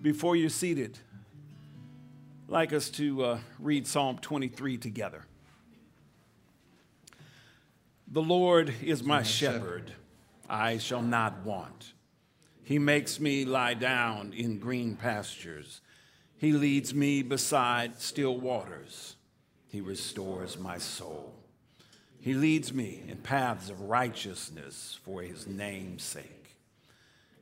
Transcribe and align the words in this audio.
Before 0.00 0.36
you're 0.36 0.48
seated, 0.48 0.96
I'd 2.46 2.52
like 2.52 2.72
us 2.72 2.88
to 2.90 3.24
uh, 3.24 3.38
read 3.58 3.84
Psalm 3.84 4.18
23 4.18 4.78
together. 4.78 5.24
The 8.06 8.22
Lord 8.22 8.72
is 8.80 9.02
my 9.02 9.24
shepherd, 9.24 9.92
I 10.48 10.78
shall 10.78 11.02
not 11.02 11.44
want. 11.44 11.94
He 12.62 12.78
makes 12.78 13.18
me 13.18 13.44
lie 13.44 13.74
down 13.74 14.32
in 14.34 14.60
green 14.60 14.94
pastures. 14.94 15.80
He 16.36 16.52
leads 16.52 16.94
me 16.94 17.22
beside 17.22 18.00
still 18.00 18.38
waters. 18.38 19.16
He 19.66 19.80
restores 19.80 20.56
my 20.56 20.78
soul. 20.78 21.34
He 22.20 22.34
leads 22.34 22.72
me 22.72 23.02
in 23.08 23.16
paths 23.16 23.68
of 23.68 23.80
righteousness 23.80 24.96
for 25.02 25.22
his 25.22 25.48
name's 25.48 26.04
sake. 26.04 26.37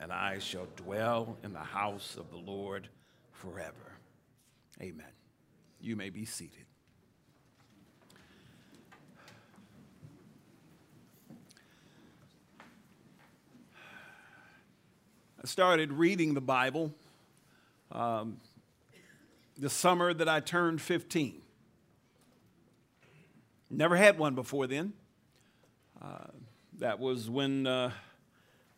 and 0.00 0.12
I 0.12 0.38
shall 0.38 0.66
dwell 0.76 1.36
in 1.42 1.52
the 1.52 1.58
house 1.58 2.16
of 2.16 2.30
the 2.30 2.36
Lord 2.36 2.88
forever. 3.32 3.72
Amen. 4.80 5.06
You 5.80 5.96
may 5.96 6.10
be 6.10 6.24
seated. 6.24 6.64
I 15.42 15.46
started 15.46 15.92
reading 15.92 16.34
the 16.34 16.40
Bible 16.40 16.92
um, 17.92 18.38
the 19.56 19.70
summer 19.70 20.12
that 20.14 20.28
I 20.28 20.40
turned 20.40 20.80
15. 20.80 21.40
Never 23.70 23.96
had 23.96 24.18
one 24.18 24.34
before 24.34 24.66
then. 24.66 24.92
Uh, 26.00 26.26
that 26.78 27.00
was 27.00 27.28
when 27.28 27.66
uh, 27.66 27.90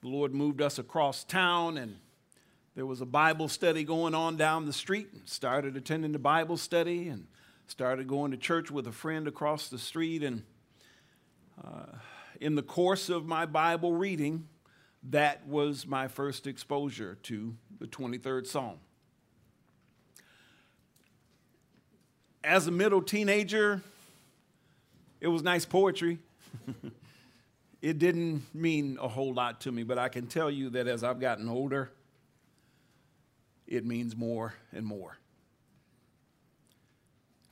the 0.03 0.09
Lord 0.09 0.35
moved 0.35 0.63
us 0.63 0.79
across 0.79 1.25
town, 1.25 1.77
and 1.77 1.97
there 2.75 2.87
was 2.87 3.01
a 3.01 3.07
Bible 3.07 3.49
study 3.49 3.85
going 3.85 4.15
on 4.15 4.37
down 4.37 4.65
the 4.65 4.73
street. 4.73 5.09
And 5.13 5.29
started 5.29 5.77
attending 5.77 6.13
the 6.13 6.19
Bible 6.19 6.57
study 6.57 7.09
and 7.09 7.27
started 7.67 8.09
going 8.09 8.31
to 8.31 8.37
church 8.37 8.71
with 8.71 8.87
a 8.87 8.93
friend 8.93 9.29
across 9.29 9.69
the 9.69 9.79
street. 9.79 10.23
And 10.23 10.43
uh, 11.63 11.97
in 12.41 12.55
the 12.55 12.63
course 12.63 13.11
of 13.11 13.27
my 13.27 13.45
Bible 13.45 13.93
reading, 13.93 14.49
that 15.11 15.47
was 15.47 15.87
my 15.87 16.09
first 16.09 16.47
exposure 16.47 17.19
to 17.25 17.55
the 17.79 17.87
23rd 17.87 18.47
Psalm. 18.47 18.79
As 22.43 22.67
a 22.67 22.71
middle 22.71 23.03
teenager, 23.03 23.83
it 25.21 25.29
was 25.29 25.43
nice 25.43 25.67
poetry. 25.67 26.19
it 27.83 27.99
didn't 27.99 28.43
mean 28.55 28.99
a 29.01 29.09
whole 29.09 29.33
lot 29.33 29.63
to 29.63 29.73
me, 29.73 29.83
but 29.83 29.99
I 29.99 30.09
can 30.09 30.27
tell 30.27 30.51
you 30.51 30.71
that 30.71 30.87
as 30.87 31.03
I've 31.03 31.21
gotten 31.21 31.49
older, 31.49 31.91
it 33.67 33.87
means 33.87 34.17
more 34.17 34.55
and 34.73 34.85
more. 34.85 35.17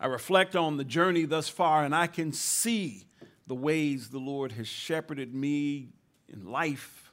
I 0.00 0.06
reflect 0.06 0.54
on 0.54 0.76
the 0.76 0.84
journey 0.84 1.24
thus 1.24 1.48
far, 1.48 1.84
and 1.84 1.94
I 1.94 2.06
can 2.06 2.32
see 2.32 3.06
the 3.46 3.54
ways 3.54 4.10
the 4.10 4.18
Lord 4.18 4.52
has 4.52 4.68
shepherded 4.68 5.34
me 5.34 5.88
in 6.28 6.50
life 6.50 7.12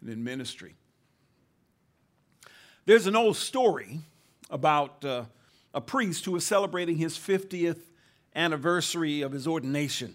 and 0.00 0.08
in 0.10 0.22
ministry. 0.22 0.74
There's 2.86 3.06
an 3.06 3.16
old 3.16 3.36
story 3.36 4.00
about 4.50 5.04
uh, 5.04 5.24
a 5.72 5.80
priest 5.80 6.24
who 6.24 6.32
was 6.32 6.46
celebrating 6.46 6.96
his 6.96 7.18
50th 7.18 7.80
anniversary 8.34 9.22
of 9.22 9.32
his 9.32 9.46
ordination. 9.46 10.14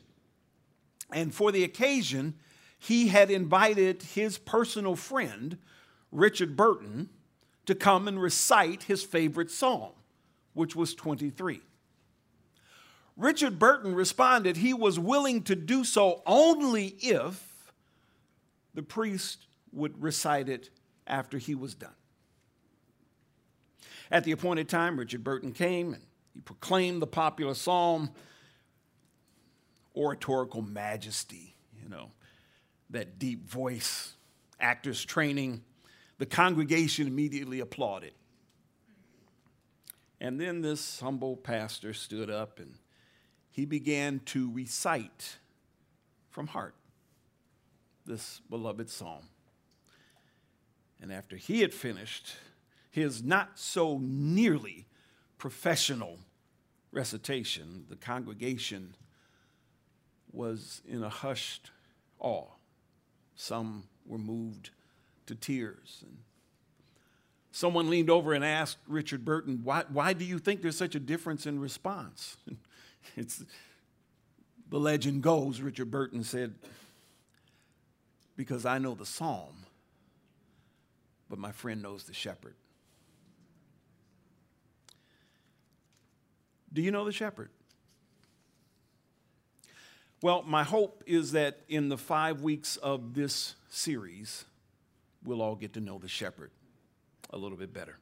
And 1.11 1.33
for 1.33 1.51
the 1.51 1.63
occasion, 1.63 2.35
he 2.77 3.07
had 3.07 3.31
invited 3.31 4.03
his 4.03 4.37
personal 4.37 4.95
friend, 4.95 5.57
Richard 6.11 6.55
Burton, 6.55 7.09
to 7.65 7.75
come 7.75 8.07
and 8.07 8.21
recite 8.21 8.83
his 8.83 9.03
favorite 9.03 9.51
psalm, 9.51 9.91
which 10.53 10.75
was 10.75 10.95
23. 10.95 11.61
Richard 13.17 13.59
Burton 13.59 13.93
responded 13.93 14.57
he 14.57 14.73
was 14.73 14.97
willing 14.97 15.43
to 15.43 15.55
do 15.55 15.83
so 15.83 16.23
only 16.25 16.95
if 16.99 17.73
the 18.73 18.81
priest 18.81 19.45
would 19.73 20.01
recite 20.01 20.47
it 20.47 20.69
after 21.05 21.37
he 21.37 21.53
was 21.53 21.75
done. 21.75 21.91
At 24.09 24.23
the 24.23 24.31
appointed 24.31 24.69
time, 24.69 24.97
Richard 24.97 25.23
Burton 25.23 25.51
came 25.51 25.93
and 25.93 26.03
he 26.33 26.39
proclaimed 26.39 27.01
the 27.01 27.07
popular 27.07 27.53
psalm, 27.53 28.09
oratorical 29.99 30.61
majesty, 30.61 31.53
you 31.83 31.89
know, 31.89 32.09
that 32.89 33.19
deep 33.19 33.47
voice, 33.47 34.13
actors 34.59 35.03
training. 35.03 35.61
The 36.17 36.25
congregation 36.25 37.05
immediately 37.05 37.59
applauded. 37.59 38.13
And 40.21 40.39
then 40.39 40.61
this 40.61 40.99
humble 40.99 41.35
pastor 41.35 41.93
stood 41.93 42.29
up 42.29 42.59
and 42.59 42.75
he 43.51 43.65
began 43.65 44.21
to 44.25 44.51
recite 44.51 45.38
from 46.29 46.47
heart 46.47 46.75
this 48.05 48.41
beloved 48.49 48.89
psalm. 48.89 49.23
And 51.01 51.11
after 51.11 51.35
he 51.35 51.61
had 51.61 51.73
finished 51.73 52.35
his 52.91 53.23
not 53.23 53.59
so 53.59 53.99
nearly 54.01 54.88
professional 55.38 56.19
recitation, 56.91 57.85
the 57.89 57.95
congregation 57.95 58.95
was 60.31 60.81
in 60.88 61.03
a 61.03 61.09
hushed 61.09 61.72
awe. 62.19 62.47
Some 63.35 63.85
were 64.06 64.17
moved 64.17 64.72
to 65.28 65.35
tears. 65.35 66.03
And 66.06 66.17
someone 67.51 67.90
leaned 67.90 68.09
over 68.09 68.34
and 68.34 68.44
asked 68.44 68.78
Richard 68.88 69.23
Burton, 69.23 69.62
why, 69.63 69.84
why 69.89 70.13
do 70.13 70.25
you 70.25 70.39
think 70.39 70.62
there's 70.62 70.78
such 70.78 70.95
a 70.95 71.00
difference 71.00 71.45
in 71.45 71.59
response? 71.59 72.38
it's, 73.16 73.44
the 74.69 74.79
legend 74.79 75.23
goes, 75.23 75.62
Richard 75.62 75.89
Burton 75.89 76.23
said, 76.23 76.56
because 78.35 78.66
I 78.66 78.78
know 78.78 78.95
the 78.95 79.06
psalm, 79.06 79.66
but 81.29 81.39
my 81.39 81.51
friend 81.51 81.81
knows 81.81 82.03
the 82.03 82.13
shepherd. 82.13 82.56
Do 86.72 86.81
you 86.81 86.91
know 86.91 87.03
the 87.03 87.12
shepherd? 87.12 87.50
Well, 90.22 90.44
my 90.44 90.63
hope 90.63 91.02
is 91.06 91.31
that 91.31 91.62
in 91.69 91.88
the 91.88 91.97
five 91.97 92.41
weeks 92.41 92.75
of 92.75 93.13
this 93.13 93.56
series, 93.69 94.44
we'll 95.24 95.41
all 95.41 95.56
get 95.56 95.74
to 95.74 95.80
know 95.80 95.97
the 95.97 96.09
shepherd 96.09 96.52
a 97.30 97.38
little 97.38 97.57
bit 97.57 97.74
better. 97.74 98.00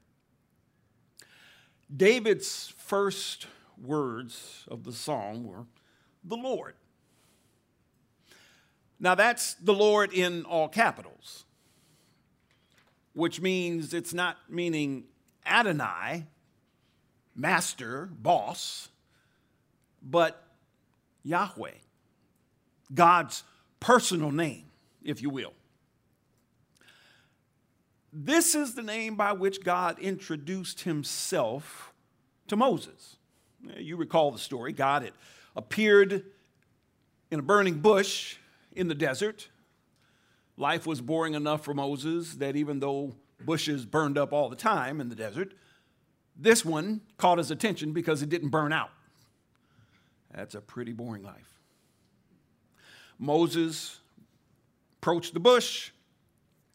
David's 1.96 2.74
first 2.76 3.46
words 3.80 4.66
of 4.68 4.84
the 4.84 4.94
song 4.94 5.46
were, 5.46 5.66
The 6.24 6.36
Lord. 6.38 6.74
Now, 9.00 9.14
that's 9.14 9.54
the 9.54 9.76
Lord 9.76 10.12
in 10.12 10.44
all 10.44 10.68
capitals, 10.70 11.46
which 13.14 13.40
means 13.40 13.94
it's 13.94 14.14
not 14.14 14.38
meaning 14.50 15.04
Adonai, 15.46 16.26
master, 17.36 18.10
boss, 18.12 18.90
but 20.02 20.44
Yahweh, 21.24 21.74
God's 22.94 23.44
personal 23.80 24.32
name, 24.32 24.66
if 25.04 25.22
you 25.22 25.30
will. 25.30 25.54
This 28.12 28.56
is 28.56 28.74
the 28.74 28.82
name 28.82 29.16
by 29.16 29.34
which 29.34 29.64
God 29.64 30.00
introduced 30.00 30.82
himself 30.82 31.94
to 32.48 32.56
Moses. 32.56 33.18
You 33.78 33.98
recall 33.98 34.32
the 34.32 34.40
story. 34.40 34.72
God 34.72 35.04
had 35.04 35.14
appeared 35.56 36.24
in 37.30 37.40
a 37.40 37.44
burning 37.44 37.80
bush 37.80 38.38
in 38.74 38.88
the 38.88 38.96
desert. 38.96 39.50
Life 40.56 40.88
was 40.88 41.02
boring 41.02 41.34
enough 41.34 41.64
for 41.64 41.74
Moses 41.74 42.36
that 42.36 42.56
even 42.56 42.80
though 42.80 43.16
bushes 43.46 43.86
burned 43.86 44.18
up 44.18 44.34
all 44.34 44.50
the 44.50 44.56
time 44.56 45.00
in 45.00 45.10
the 45.10 45.16
desert, 45.16 45.54
this 46.36 46.64
one 46.64 47.02
caught 47.18 47.38
his 47.38 47.52
attention 47.52 47.94
because 47.94 48.22
it 48.22 48.30
didn't 48.30 48.50
burn 48.50 48.72
out. 48.72 48.90
That's 50.34 50.56
a 50.56 50.62
pretty 50.62 50.94
boring 50.94 51.24
life. 51.24 51.57
Moses 53.20 54.00
approached 55.00 55.34
the 55.34 55.40
bush, 55.40 55.92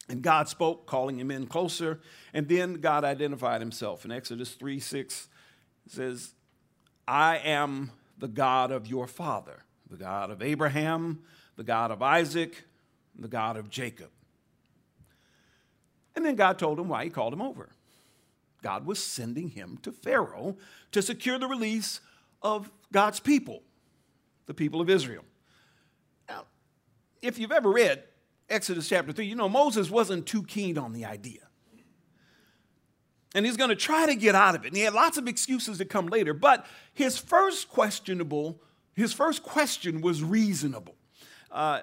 And 0.09 0.21
God 0.21 0.49
spoke, 0.49 0.85
calling 0.85 1.19
him 1.19 1.31
in 1.31 1.47
closer. 1.47 2.01
And 2.33 2.47
then 2.47 2.75
God 2.75 3.03
identified 3.03 3.61
himself. 3.61 4.05
In 4.05 4.11
Exodus 4.11 4.53
3 4.53 4.79
6, 4.79 5.29
it 5.85 5.91
says, 5.91 6.33
I 7.07 7.37
am 7.37 7.91
the 8.17 8.27
God 8.27 8.71
of 8.71 8.87
your 8.87 9.07
father, 9.07 9.63
the 9.89 9.97
God 9.97 10.29
of 10.31 10.41
Abraham, 10.41 11.23
the 11.55 11.63
God 11.63 11.91
of 11.91 12.01
Isaac, 12.01 12.63
the 13.17 13.27
God 13.27 13.57
of 13.57 13.69
Jacob. 13.69 14.09
And 16.15 16.25
then 16.25 16.35
God 16.35 16.59
told 16.59 16.79
him 16.79 16.89
why 16.89 17.03
he 17.05 17.09
called 17.09 17.33
him 17.33 17.41
over. 17.41 17.69
God 18.61 18.85
was 18.85 19.03
sending 19.03 19.49
him 19.49 19.77
to 19.81 19.91
Pharaoh 19.91 20.57
to 20.91 21.01
secure 21.01 21.37
the 21.37 21.47
release 21.47 21.99
of 22.41 22.71
God's 22.91 23.19
people, 23.19 23.61
the 24.45 24.53
people 24.53 24.79
of 24.79 24.89
Israel. 24.89 25.25
If 27.23 27.39
you've 27.39 27.53
ever 27.53 27.71
read 27.71 28.03
Exodus 28.49 28.89
chapter 28.89 29.13
3, 29.13 29.25
you 29.25 29.35
know 29.35 29.47
Moses 29.47 29.89
wasn't 29.89 30.27
too 30.27 30.43
keen 30.43 30.77
on 30.77 30.91
the 30.91 31.05
idea. 31.05 31.39
And 33.33 33.45
he's 33.45 33.55
going 33.55 33.69
to 33.69 33.77
try 33.77 34.05
to 34.05 34.13
get 34.13 34.35
out 34.35 34.55
of 34.55 34.65
it. 34.65 34.67
And 34.67 34.77
he 34.77 34.83
had 34.83 34.93
lots 34.93 35.17
of 35.17 35.27
excuses 35.27 35.77
to 35.77 35.85
come 35.85 36.07
later, 36.07 36.33
but 36.33 36.67
his 36.93 37.17
first 37.17 37.69
questionable, 37.69 38.61
his 38.93 39.13
first 39.13 39.41
question 39.41 40.01
was 40.01 40.21
reasonable. 40.21 40.95
Uh, 41.49 41.79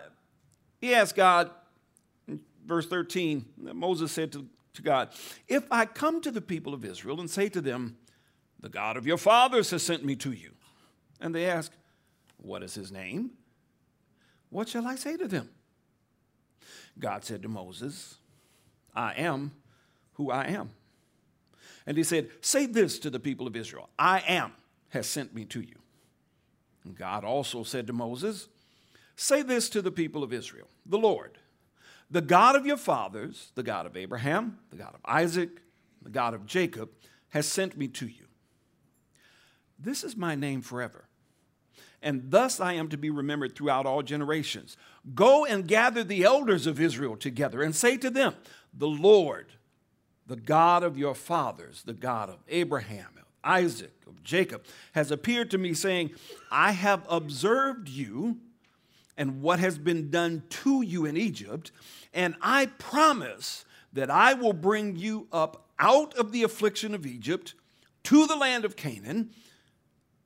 he 0.78 0.94
asked 0.94 1.16
God, 1.16 1.50
verse 2.66 2.86
13, 2.86 3.46
Moses 3.56 4.12
said 4.12 4.32
to, 4.32 4.46
to 4.74 4.82
God, 4.82 5.08
If 5.48 5.64
I 5.70 5.86
come 5.86 6.20
to 6.20 6.30
the 6.30 6.42
people 6.42 6.74
of 6.74 6.84
Israel 6.84 7.18
and 7.18 7.30
say 7.30 7.48
to 7.48 7.62
them, 7.62 7.96
The 8.60 8.68
God 8.68 8.98
of 8.98 9.06
your 9.06 9.18
fathers 9.18 9.70
has 9.70 9.82
sent 9.82 10.04
me 10.04 10.16
to 10.16 10.32
you, 10.32 10.52
and 11.18 11.34
they 11.34 11.46
ask, 11.46 11.72
What 12.36 12.62
is 12.62 12.74
his 12.74 12.92
name? 12.92 13.30
What 14.50 14.68
shall 14.68 14.86
I 14.86 14.96
say 14.96 15.16
to 15.16 15.26
them? 15.26 15.48
God 16.98 17.24
said 17.24 17.42
to 17.42 17.48
Moses, 17.48 18.16
I 18.94 19.14
am 19.14 19.52
who 20.14 20.30
I 20.30 20.46
am. 20.46 20.70
And 21.86 21.96
he 21.96 22.04
said, 22.04 22.28
Say 22.40 22.66
this 22.66 22.98
to 23.00 23.10
the 23.10 23.20
people 23.20 23.46
of 23.46 23.56
Israel 23.56 23.88
I 23.98 24.22
am 24.26 24.52
has 24.90 25.06
sent 25.06 25.34
me 25.34 25.44
to 25.46 25.60
you. 25.60 25.76
And 26.84 26.96
God 26.96 27.24
also 27.24 27.62
said 27.62 27.86
to 27.86 27.92
Moses, 27.92 28.48
Say 29.16 29.42
this 29.42 29.68
to 29.70 29.82
the 29.82 29.90
people 29.90 30.22
of 30.22 30.32
Israel 30.32 30.68
The 30.84 30.98
Lord, 30.98 31.38
the 32.10 32.20
God 32.20 32.56
of 32.56 32.66
your 32.66 32.76
fathers, 32.76 33.52
the 33.54 33.62
God 33.62 33.86
of 33.86 33.96
Abraham, 33.96 34.58
the 34.70 34.76
God 34.76 34.94
of 34.94 35.00
Isaac, 35.04 35.62
the 36.02 36.10
God 36.10 36.34
of 36.34 36.44
Jacob, 36.44 36.90
has 37.30 37.46
sent 37.46 37.78
me 37.78 37.86
to 37.88 38.06
you. 38.06 38.26
This 39.78 40.02
is 40.04 40.16
my 40.16 40.34
name 40.34 40.60
forever 40.60 41.09
and 42.02 42.30
thus 42.30 42.60
I 42.60 42.74
am 42.74 42.88
to 42.88 42.96
be 42.96 43.10
remembered 43.10 43.54
throughout 43.54 43.86
all 43.86 44.02
generations. 44.02 44.76
Go 45.14 45.44
and 45.44 45.68
gather 45.68 46.02
the 46.02 46.24
elders 46.24 46.66
of 46.66 46.80
Israel 46.80 47.16
together 47.16 47.62
and 47.62 47.74
say 47.74 47.96
to 47.98 48.10
them, 48.10 48.34
The 48.72 48.88
Lord, 48.88 49.52
the 50.26 50.36
God 50.36 50.82
of 50.82 50.96
your 50.96 51.14
fathers, 51.14 51.82
the 51.84 51.92
God 51.92 52.30
of 52.30 52.38
Abraham, 52.48 53.08
of 53.18 53.24
Isaac, 53.44 53.92
of 54.06 54.22
Jacob, 54.22 54.64
has 54.92 55.10
appeared 55.10 55.50
to 55.50 55.58
me, 55.58 55.74
saying, 55.74 56.10
I 56.50 56.72
have 56.72 57.04
observed 57.08 57.88
you 57.88 58.38
and 59.16 59.42
what 59.42 59.58
has 59.58 59.76
been 59.76 60.10
done 60.10 60.42
to 60.48 60.82
you 60.82 61.04
in 61.04 61.16
Egypt, 61.16 61.72
and 62.14 62.34
I 62.40 62.66
promise 62.66 63.66
that 63.92 64.10
I 64.10 64.34
will 64.34 64.54
bring 64.54 64.96
you 64.96 65.26
up 65.32 65.66
out 65.78 66.14
of 66.14 66.32
the 66.32 66.42
affliction 66.42 66.94
of 66.94 67.04
Egypt 67.04 67.54
to 68.04 68.26
the 68.26 68.36
land 68.36 68.64
of 68.64 68.76
Canaan 68.76 69.30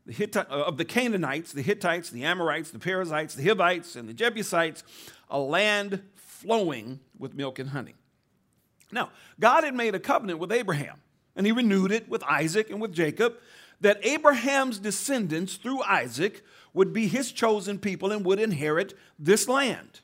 the 0.06 0.12
Hittite, 0.12 0.50
uh, 0.50 0.64
of 0.64 0.76
the 0.76 0.84
Canaanites, 0.84 1.52
the 1.52 1.62
Hittites, 1.62 2.10
the 2.10 2.24
Amorites, 2.24 2.70
the 2.70 2.78
Perizzites, 2.78 3.34
the 3.34 3.44
Hivites, 3.44 3.96
and 3.96 4.08
the 4.08 4.14
Jebusites, 4.14 4.84
a 5.30 5.38
land 5.38 6.02
flowing 6.14 7.00
with 7.18 7.34
milk 7.34 7.58
and 7.58 7.70
honey. 7.70 7.94
Now, 8.92 9.10
God 9.40 9.64
had 9.64 9.74
made 9.74 9.94
a 9.94 10.00
covenant 10.00 10.38
with 10.38 10.52
Abraham, 10.52 11.00
and 11.34 11.46
he 11.46 11.52
renewed 11.52 11.90
it 11.90 12.08
with 12.08 12.22
Isaac 12.24 12.70
and 12.70 12.80
with 12.80 12.92
Jacob, 12.92 13.34
that 13.80 14.04
Abraham's 14.04 14.78
descendants 14.78 15.56
through 15.56 15.82
Isaac 15.82 16.44
would 16.74 16.92
be 16.92 17.08
his 17.08 17.32
chosen 17.32 17.78
people 17.78 18.12
and 18.12 18.24
would 18.24 18.38
inherit 18.38 18.94
this 19.18 19.48
land. 19.48 20.00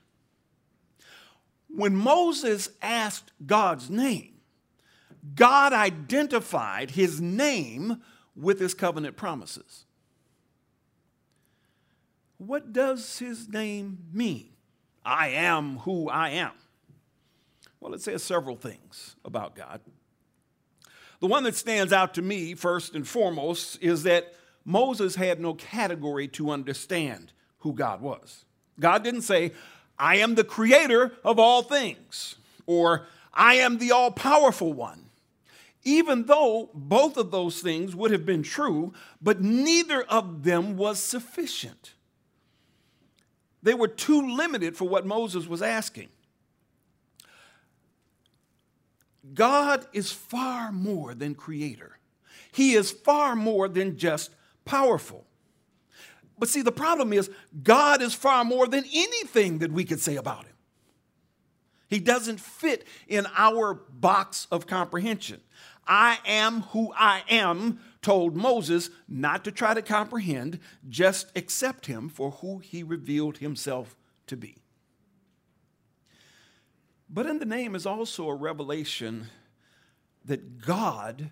When 1.69 1.95
Moses 1.95 2.71
asked 2.83 3.33
God's 3.47 3.91
name, 3.91 4.41
God 5.35 5.73
identified 5.73 6.93
his 6.93 7.21
name 7.21 8.03
with 8.35 8.59
his 8.59 8.75
covenant 8.75 9.17
promises. 9.17 9.85
What 12.41 12.73
does 12.73 13.19
his 13.19 13.51
name 13.51 13.99
mean? 14.15 14.49
I 15.05 15.29
am 15.29 15.77
who 15.81 16.09
I 16.09 16.31
am. 16.31 16.53
Well, 17.81 17.93
it 17.93 18.01
says 18.01 18.23
several 18.23 18.57
things 18.57 19.15
about 19.27 19.55
God. 19.55 19.83
The 21.21 21.27
one 21.27 21.45
that 21.45 21.55
stands 21.55 21.93
out 21.93 22.15
to 22.15 22.23
me, 22.23 22.55
first 22.55 22.95
and 22.95 23.07
foremost, 23.07 23.77
is 23.83 24.05
that 24.05 24.33
Moses 24.65 25.17
had 25.17 25.39
no 25.39 25.53
category 25.53 26.29
to 26.29 26.49
understand 26.49 27.33
who 27.59 27.75
God 27.75 28.01
was. 28.01 28.47
God 28.79 29.05
didn't 29.05 29.23
say, 29.23 29.53
I 29.99 30.17
am 30.17 30.35
the 30.35 30.43
creator 30.43 31.13
of 31.23 31.39
all 31.39 31.63
things, 31.63 32.37
or 32.65 33.07
I 33.35 33.57
am 33.57 33.77
the 33.77 33.93
all 33.93 34.13
powerful 34.13 34.73
one. 34.73 35.11
Even 35.85 36.25
though 36.25 36.71
both 36.73 37.19
of 37.19 37.31
those 37.33 37.61
things 37.61 37.95
would 37.95 38.13
have 38.13 38.25
been 38.25 38.43
true, 38.43 38.95
but 39.21 39.43
neither 39.43 40.03
of 40.05 40.45
them 40.45 40.79
was 40.79 40.99
sufficient. 40.99 41.93
They 43.63 43.75
were 43.75 43.89
too 43.89 44.37
limited 44.37 44.77
for 44.77 44.89
what 44.89 45.07
Moses 45.07 45.47
was 45.47 45.63
asking. 45.63 46.09
God 49.35 49.87
is 49.93 50.11
far 50.11 50.73
more 50.73 51.15
than 51.15 51.35
creator. 51.35 51.99
He 52.53 52.75
is 52.75 52.91
far 52.91 53.37
more 53.37 53.69
than 53.69 53.97
just 53.97 54.31
powerful. 54.65 55.27
But 56.39 56.49
see, 56.49 56.63
the 56.63 56.73
problem 56.73 57.13
is, 57.13 57.31
God 57.63 58.01
is 58.01 58.15
far 58.15 58.45
more 58.45 58.67
than 58.67 58.85
anything 58.93 59.59
that 59.59 59.71
we 59.71 59.85
could 59.85 60.01
say 60.01 60.17
about 60.17 60.47
him. 60.47 60.55
He 61.89 61.99
doesn't 61.99 62.41
fit 62.41 62.87
in 63.09 63.27
our 63.37 63.75
box 63.75 64.47
of 64.51 64.67
comprehension. 64.67 65.41
I 65.87 66.19
am 66.25 66.63
who 66.63 66.93
I 66.97 67.23
am 67.29 67.81
told 68.03 68.37
Moses 68.37 68.91
not 69.09 69.45
to 69.45 69.53
try 69.53 69.75
to 69.75 69.83
comprehend, 69.83 70.59
just 70.89 71.31
accept 71.37 71.87
him 71.87 72.09
for 72.09 72.31
who 72.33 72.59
he 72.59 72.83
revealed 72.83 73.39
himself 73.39 73.97
to 74.27 74.37
be. 74.37 74.57
But 77.09 77.27
in 77.27 77.39
the 77.39 77.45
name 77.45 77.75
is 77.75 77.87
also 77.87 78.29
a 78.29 78.35
revelation 78.35 79.27
that 80.25 80.61
God 80.61 81.31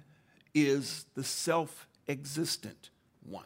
is 0.55 1.07
the 1.15 1.25
self 1.25 1.87
existent 2.09 2.91
one. 3.23 3.45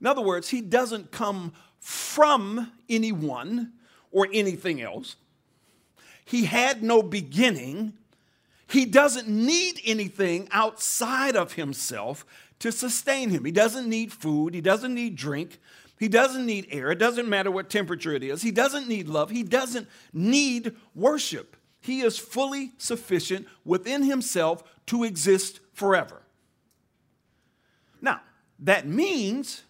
In 0.00 0.06
other 0.06 0.22
words, 0.22 0.48
he 0.48 0.60
doesn't 0.60 1.12
come 1.12 1.52
from 1.78 2.72
anyone 2.88 3.72
or 4.10 4.26
anything 4.32 4.80
else. 4.80 5.16
He 6.24 6.46
had 6.46 6.82
no 6.82 7.02
beginning 7.02 7.94
he 8.66 8.84
doesn't 8.84 9.28
need 9.28 9.80
anything 9.84 10.48
outside 10.50 11.36
of 11.36 11.54
himself 11.54 12.24
to 12.60 12.72
sustain 12.72 13.30
him. 13.30 13.44
He 13.44 13.52
doesn't 13.52 13.88
need 13.88 14.12
food. 14.12 14.54
He 14.54 14.60
doesn't 14.60 14.94
need 14.94 15.16
drink. 15.16 15.60
He 15.98 16.08
doesn't 16.08 16.46
need 16.46 16.68
air. 16.70 16.90
It 16.90 16.98
doesn't 16.98 17.28
matter 17.28 17.50
what 17.50 17.70
temperature 17.70 18.12
it 18.12 18.22
is. 18.22 18.42
He 18.42 18.50
doesn't 18.50 18.88
need 18.88 19.08
love. 19.08 19.30
He 19.30 19.42
doesn't 19.42 19.88
need 20.12 20.74
worship. 20.94 21.56
He 21.80 22.00
is 22.00 22.18
fully 22.18 22.72
sufficient 22.78 23.46
within 23.64 24.02
himself 24.02 24.64
to 24.86 25.04
exist 25.04 25.60
forever. 25.72 26.22
Now, 28.00 28.20
that 28.60 28.86
means 28.86 29.62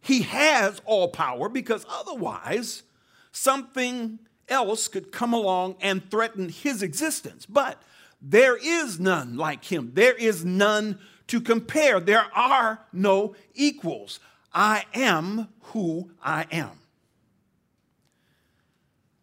he 0.00 0.22
has 0.22 0.80
all 0.84 1.08
power 1.08 1.48
because 1.48 1.86
otherwise, 1.88 2.82
something 3.30 4.18
else 4.52 4.86
could 4.86 5.10
come 5.10 5.32
along 5.32 5.76
and 5.80 6.08
threaten 6.10 6.48
his 6.48 6.82
existence. 6.82 7.46
But 7.46 7.82
there 8.20 8.56
is 8.56 9.00
none 9.00 9.36
like 9.36 9.64
him. 9.64 9.90
There 9.94 10.14
is 10.14 10.44
none 10.44 11.00
to 11.26 11.40
compare. 11.40 11.98
There 11.98 12.26
are 12.34 12.80
no 12.92 13.34
equals. 13.54 14.20
I 14.54 14.84
am 14.94 15.48
who 15.72 16.10
I 16.22 16.46
am. 16.52 16.78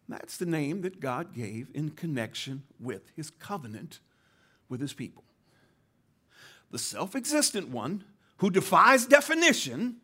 That's 0.08 0.36
the 0.36 0.46
name 0.46 0.82
that 0.82 1.00
God 1.00 1.32
gave 1.32 1.68
in 1.72 1.90
connection 1.90 2.64
with 2.80 3.12
his 3.14 3.30
covenant 3.30 4.00
with 4.68 4.80
his 4.80 4.92
people. 4.92 5.22
The 6.72 6.78
self 6.78 7.14
existent 7.14 7.68
one 7.68 8.04
who 8.38 8.50
defies 8.50 9.06
definition 9.06 9.96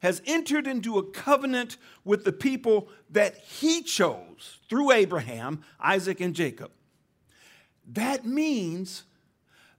has 0.00 0.22
entered 0.26 0.66
into 0.66 0.98
a 0.98 1.02
covenant 1.02 1.76
with 2.04 2.24
the 2.24 2.32
people 2.32 2.88
that 3.10 3.36
he 3.38 3.82
chose 3.82 4.58
through 4.68 4.92
Abraham, 4.92 5.62
Isaac, 5.78 6.20
and 6.20 6.34
Jacob. 6.34 6.70
That 7.86 8.24
means 8.24 9.04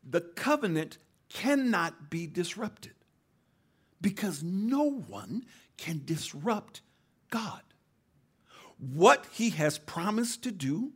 the 0.07 0.21
covenant 0.21 0.97
cannot 1.29 2.09
be 2.09 2.27
disrupted 2.27 2.93
because 4.01 4.43
no 4.43 4.83
one 4.83 5.45
can 5.77 6.01
disrupt 6.05 6.81
God. 7.29 7.61
What 8.77 9.27
he 9.31 9.51
has 9.51 9.77
promised 9.77 10.43
to 10.43 10.51
do 10.51 10.93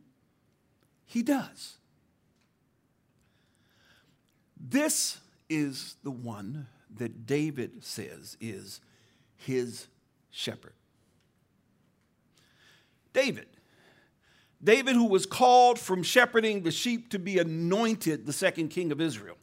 he 1.06 1.22
does. 1.22 1.76
This 4.58 5.18
is 5.48 5.96
the 6.02 6.10
one 6.10 6.66
that 6.96 7.26
David 7.26 7.84
says 7.84 8.36
is 8.40 8.80
his 9.36 9.88
shepherd. 10.30 10.72
David. 13.12 13.46
David, 14.62 14.94
who 14.94 15.06
was 15.06 15.26
called 15.26 15.78
from 15.78 16.02
shepherding 16.02 16.62
the 16.62 16.70
sheep 16.70 17.10
to 17.10 17.18
be 17.18 17.38
anointed 17.38 18.26
the 18.26 18.32
second 18.32 18.68
king 18.68 18.90
of 18.90 19.00
Israel. 19.00 19.36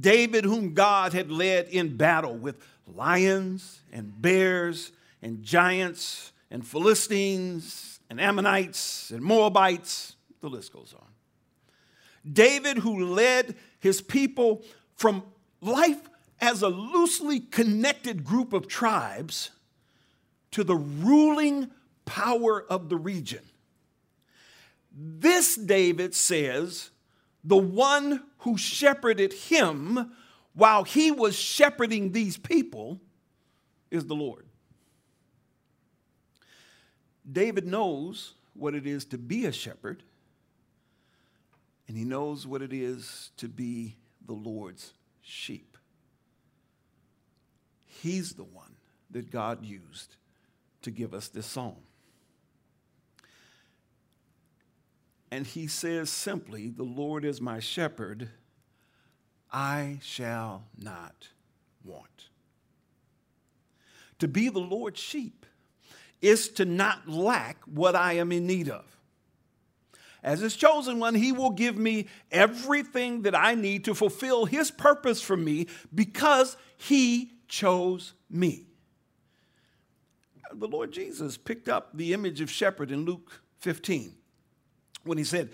David, 0.00 0.44
whom 0.44 0.74
God 0.74 1.12
had 1.12 1.30
led 1.30 1.68
in 1.68 1.96
battle 1.96 2.36
with 2.36 2.56
lions 2.86 3.82
and 3.92 4.20
bears 4.20 4.92
and 5.22 5.42
giants 5.42 6.32
and 6.50 6.66
Philistines 6.66 8.00
and 8.10 8.20
Ammonites 8.20 9.10
and 9.10 9.22
Moabites, 9.22 10.16
the 10.40 10.48
list 10.48 10.72
goes 10.72 10.94
on. 10.96 11.06
David, 12.32 12.78
who 12.78 13.06
led 13.06 13.54
his 13.78 14.00
people 14.00 14.64
from 14.96 15.22
life 15.60 16.00
as 16.40 16.62
a 16.62 16.68
loosely 16.68 17.40
connected 17.40 18.24
group 18.24 18.52
of 18.52 18.68
tribes 18.68 19.50
to 20.50 20.64
the 20.64 20.76
ruling 20.76 21.70
power 22.04 22.64
of 22.68 22.88
the 22.88 22.96
region. 22.96 23.42
This, 24.92 25.56
David 25.56 26.14
says, 26.14 26.90
the 27.44 27.56
one 27.56 28.22
who 28.38 28.56
shepherded 28.56 29.32
him 29.32 30.12
while 30.54 30.84
he 30.84 31.10
was 31.10 31.36
shepherding 31.36 32.12
these 32.12 32.36
people 32.36 33.00
is 33.90 34.06
the 34.06 34.14
Lord. 34.14 34.46
David 37.30 37.66
knows 37.66 38.34
what 38.54 38.74
it 38.74 38.86
is 38.86 39.04
to 39.06 39.18
be 39.18 39.46
a 39.46 39.52
shepherd, 39.52 40.02
and 41.88 41.96
he 41.96 42.04
knows 42.04 42.46
what 42.46 42.62
it 42.62 42.72
is 42.72 43.30
to 43.36 43.48
be 43.48 43.96
the 44.26 44.32
Lord's 44.32 44.94
sheep. 45.22 45.75
He's 48.06 48.34
the 48.34 48.44
one 48.44 48.76
that 49.10 49.32
God 49.32 49.64
used 49.64 50.14
to 50.82 50.92
give 50.92 51.12
us 51.12 51.26
this 51.26 51.44
psalm. 51.44 51.74
And 55.32 55.44
he 55.44 55.66
says 55.66 56.08
simply, 56.08 56.70
The 56.70 56.84
Lord 56.84 57.24
is 57.24 57.40
my 57.40 57.58
shepherd, 57.58 58.28
I 59.52 59.98
shall 60.02 60.66
not 60.78 61.30
want. 61.84 62.28
To 64.20 64.28
be 64.28 64.50
the 64.50 64.60
Lord's 64.60 65.00
sheep 65.00 65.44
is 66.22 66.48
to 66.50 66.64
not 66.64 67.08
lack 67.08 67.56
what 67.64 67.96
I 67.96 68.12
am 68.12 68.30
in 68.30 68.46
need 68.46 68.68
of. 68.68 68.84
As 70.22 70.38
his 70.38 70.54
chosen 70.54 71.00
one, 71.00 71.16
he 71.16 71.32
will 71.32 71.50
give 71.50 71.76
me 71.76 72.06
everything 72.30 73.22
that 73.22 73.34
I 73.34 73.56
need 73.56 73.84
to 73.86 73.96
fulfill 73.96 74.44
his 74.44 74.70
purpose 74.70 75.20
for 75.20 75.36
me 75.36 75.66
because 75.92 76.56
he 76.76 77.32
chose 77.48 78.14
me. 78.30 78.66
The 80.52 80.68
Lord 80.68 80.92
Jesus 80.92 81.36
picked 81.36 81.68
up 81.68 81.96
the 81.96 82.12
image 82.12 82.40
of 82.40 82.50
shepherd 82.50 82.90
in 82.90 83.04
Luke 83.04 83.42
15 83.60 84.14
when 85.04 85.18
he 85.18 85.24
said, 85.24 85.50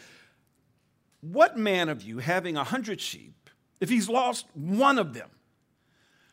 What 1.20 1.56
man 1.56 1.88
of 1.88 2.02
you, 2.02 2.18
having 2.18 2.56
a 2.56 2.64
hundred 2.64 3.00
sheep, 3.00 3.50
if 3.80 3.88
he's 3.88 4.08
lost 4.08 4.46
one 4.54 4.98
of 4.98 5.14
them, 5.14 5.30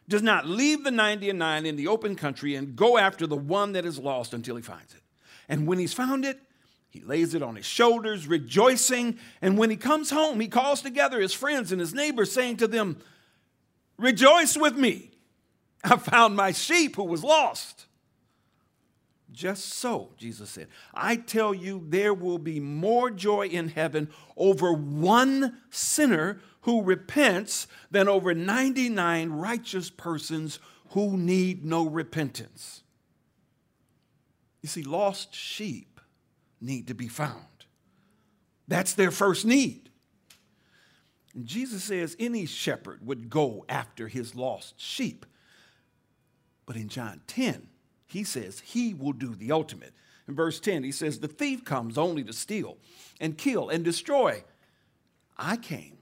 does 0.08 0.22
not 0.24 0.48
leave 0.48 0.84
the 0.84 0.92
90 0.92 1.30
and 1.30 1.40
9 1.40 1.66
in 1.66 1.76
the 1.76 1.88
open 1.88 2.16
country 2.16 2.56
and 2.56 2.76
go 2.76 2.98
after 2.98 3.28
the 3.28 3.36
one 3.36 3.74
that 3.74 3.86
is 3.86 4.00
lost 4.00 4.34
until 4.34 4.56
he 4.56 4.62
finds 4.62 4.94
it? 4.94 5.02
And 5.48 5.68
when 5.68 5.80
he's 5.80 5.94
found 5.94 6.26
it, 6.26 6.40
he 6.90 7.02
lays 7.02 7.36
it 7.36 7.44
on 7.44 7.56
his 7.56 7.66
shoulders, 7.66 8.28
rejoicing. 8.28 9.20
And 9.42 9.58
when 9.58 9.70
he 9.70 9.76
comes 9.76 10.10
home, 10.10 10.40
he 10.40 10.48
calls 10.48 10.82
together 10.82 11.22
his 11.22 11.34
friends 11.34 11.72
and 11.72 11.80
his 11.80 11.94
neighbors, 11.94 12.32
saying 12.32 12.58
to 12.58 12.68
them, 12.68 12.98
Rejoice 13.98 14.58
with 14.58 14.76
me. 14.76 15.12
I 15.84 15.98
found 15.98 16.36
my 16.36 16.52
sheep 16.52 16.96
who 16.96 17.04
was 17.04 17.24
lost. 17.24 17.86
Just 19.32 19.74
so, 19.74 20.10
Jesus 20.18 20.50
said, 20.50 20.68
I 20.94 21.16
tell 21.16 21.54
you, 21.54 21.86
there 21.88 22.14
will 22.14 22.40
be 22.40 22.60
more 22.60 23.12
joy 23.12 23.48
in 23.48 23.70
heaven 23.70 24.10
over 24.36 24.74
one 24.74 25.58
sinner 25.70 26.42
who 26.62 26.82
repents 26.82 27.68
than 27.92 28.08
over 28.08 28.34
99 28.34 29.30
righteous 29.30 29.90
persons 29.90 30.60
who 30.90 31.16
need 31.16 31.64
no 31.64 31.88
repentance. 31.88 32.84
You 34.62 34.68
see, 34.68 34.84
lost 34.84 35.34
sheep 35.34 36.02
need 36.60 36.88
to 36.88 36.94
be 36.94 37.08
found. 37.08 37.46
That's 38.68 38.94
their 38.94 39.12
first 39.12 39.46
need. 39.46 39.90
And 41.34 41.46
Jesus 41.46 41.84
says 41.84 42.16
any 42.20 42.46
shepherd 42.46 43.06
would 43.06 43.30
go 43.30 43.64
after 43.70 44.08
his 44.08 44.36
lost 44.36 44.80
sheep. 44.80 45.26
But 46.70 46.78
in 46.78 46.88
John 46.88 47.22
10, 47.26 47.68
he 48.06 48.24
says 48.24 48.60
he 48.60 48.94
will 48.94 49.14
do 49.14 49.34
the 49.34 49.52
ultimate. 49.52 49.92
In 50.28 50.36
verse 50.36 50.60
10, 50.60 50.84
he 50.84 50.92
says, 50.92 51.20
The 51.20 51.28
thief 51.28 51.66
comes 51.66 51.98
only 51.98 52.24
to 52.26 52.32
steal 52.32 52.78
and 53.20 53.36
kill 53.36 53.70
and 53.70 53.84
destroy. 53.84 54.44
I 55.36 55.58
came 55.58 55.98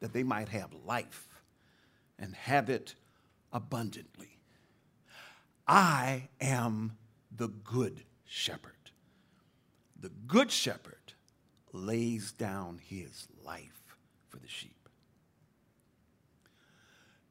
that 0.00 0.12
they 0.12 0.24
might 0.24 0.48
have 0.48 0.70
life 0.84 1.28
and 2.18 2.34
have 2.34 2.68
it 2.68 2.96
abundantly. 3.52 4.38
I 5.68 6.30
am 6.40 6.96
the 7.30 7.46
good 7.46 8.02
shepherd. 8.24 8.90
The 10.00 10.10
good 10.26 10.50
shepherd 10.50 11.12
lays 11.72 12.32
down 12.32 12.80
his 12.84 13.28
life 13.44 13.94
for 14.30 14.40
the 14.40 14.48
sheep. 14.48 14.88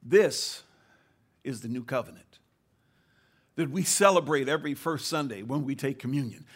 This 0.02 0.62
is 1.44 1.60
the 1.60 1.68
new 1.68 1.84
covenant 1.84 2.38
that 3.56 3.70
we 3.70 3.82
celebrate 3.82 4.48
every 4.48 4.74
first 4.74 5.06
Sunday 5.06 5.42
when 5.42 5.64
we 5.64 5.74
take 5.74 5.98
communion. 5.98 6.46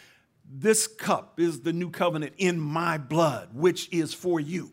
This 0.51 0.87
cup 0.87 1.39
is 1.39 1.61
the 1.61 1.73
new 1.73 1.89
covenant 1.89 2.33
in 2.37 2.59
my 2.59 2.97
blood, 2.97 3.49
which 3.53 3.91
is 3.91 4.13
for 4.13 4.39
you. 4.39 4.71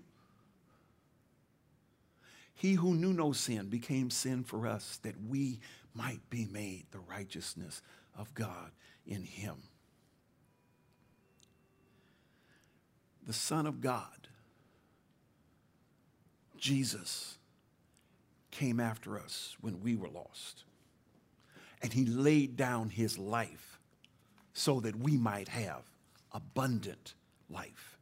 He 2.55 2.75
who 2.75 2.95
knew 2.95 3.13
no 3.13 3.33
sin 3.33 3.69
became 3.69 4.09
sin 4.09 4.45
for 4.45 4.67
us 4.67 4.99
that 5.03 5.15
we 5.29 5.61
might 5.95 6.21
be 6.31 6.47
made 6.47 6.87
the 6.91 7.01
righteousness 7.01 7.83
of 8.17 8.33
God 8.35 8.71
in 9.07 9.25
him. 9.25 9.57
The 13.27 13.33
Son 13.33 13.67
of 13.67 13.81
God, 13.81 14.29
Jesus, 16.57 17.37
came 18.53 18.79
after 18.79 19.19
us 19.19 19.57
when 19.61 19.81
we 19.81 19.97
were 19.97 20.09
lost 20.09 20.63
and 21.83 21.93
he 21.93 22.07
laid 22.07 22.57
down 22.57 22.89
his 22.89 23.19
life 23.19 23.81
so 24.53 24.79
that 24.81 24.97
we 24.97 25.17
might 25.17 25.49
have 25.49 25.83
abundant 26.31 27.15
life. 27.51 27.99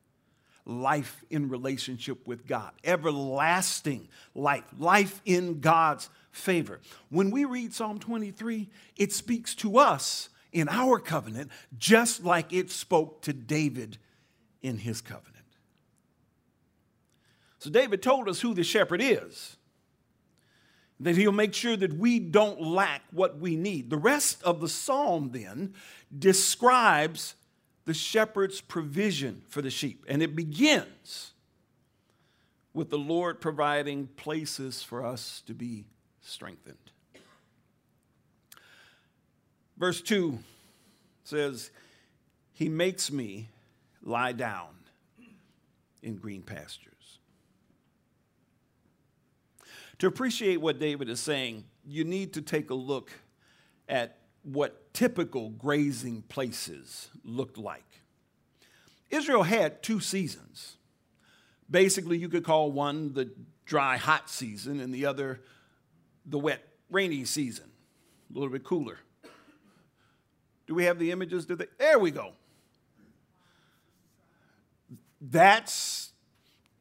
Life 0.66 1.24
in 1.30 1.48
relationship 1.48 2.26
with 2.26 2.46
God, 2.46 2.72
everlasting 2.84 4.08
life, 4.34 4.64
life 4.78 5.22
in 5.24 5.60
God's 5.60 6.10
favor. 6.30 6.80
When 7.08 7.30
we 7.30 7.44
read 7.46 7.72
Psalm 7.72 7.98
23, 7.98 8.68
it 8.96 9.12
speaks 9.12 9.54
to 9.56 9.78
us 9.78 10.28
in 10.52 10.68
our 10.68 10.98
covenant 10.98 11.50
just 11.78 12.24
like 12.24 12.52
it 12.52 12.70
spoke 12.70 13.22
to 13.22 13.32
David 13.32 13.96
in 14.62 14.78
his 14.78 15.00
covenant. 15.00 15.30
So, 17.58 17.70
David 17.70 18.02
told 18.02 18.28
us 18.28 18.40
who 18.40 18.54
the 18.54 18.64
shepherd 18.64 19.02
is 19.02 19.56
that 21.00 21.16
he'll 21.16 21.32
make 21.32 21.54
sure 21.54 21.76
that 21.76 21.94
we 21.94 22.18
don't 22.18 22.60
lack 22.60 23.02
what 23.10 23.38
we 23.38 23.56
need. 23.56 23.90
The 23.90 23.96
rest 23.96 24.42
of 24.42 24.60
the 24.60 24.68
psalm 24.68 25.30
then 25.32 25.74
describes 26.16 27.34
the 27.86 27.94
shepherd's 27.94 28.60
provision 28.60 29.42
for 29.48 29.62
the 29.62 29.70
sheep, 29.70 30.04
and 30.06 30.22
it 30.22 30.36
begins 30.36 31.32
with 32.74 32.90
the 32.90 32.98
Lord 32.98 33.40
providing 33.40 34.06
places 34.08 34.82
for 34.82 35.04
us 35.04 35.42
to 35.46 35.54
be 35.54 35.86
strengthened. 36.20 36.76
Verse 39.76 40.02
2 40.02 40.38
says, 41.24 41.70
He 42.52 42.68
makes 42.68 43.10
me 43.10 43.48
lie 44.02 44.32
down 44.32 44.68
in 46.02 46.16
green 46.16 46.42
pastures. 46.42 46.99
To 50.00 50.06
appreciate 50.06 50.62
what 50.62 50.78
David 50.78 51.10
is 51.10 51.20
saying, 51.20 51.64
you 51.86 52.04
need 52.04 52.32
to 52.32 52.40
take 52.40 52.70
a 52.70 52.74
look 52.74 53.12
at 53.86 54.16
what 54.42 54.94
typical 54.94 55.50
grazing 55.50 56.22
places 56.22 57.10
looked 57.22 57.58
like. 57.58 57.84
Israel 59.10 59.42
had 59.42 59.82
two 59.82 60.00
seasons. 60.00 60.78
Basically, 61.70 62.16
you 62.16 62.30
could 62.30 62.44
call 62.44 62.72
one 62.72 63.12
the 63.12 63.30
dry, 63.66 63.98
hot 63.98 64.30
season 64.30 64.80
and 64.80 64.94
the 64.94 65.04
other 65.04 65.42
the 66.24 66.38
wet, 66.38 66.66
rainy 66.90 67.26
season, 67.26 67.70
a 68.30 68.38
little 68.38 68.52
bit 68.52 68.64
cooler. 68.64 68.98
Do 70.66 70.74
we 70.74 70.84
have 70.84 70.98
the 70.98 71.10
images? 71.10 71.44
They, 71.44 71.56
there 71.78 71.98
we 71.98 72.10
go. 72.10 72.32
that's 75.20 76.12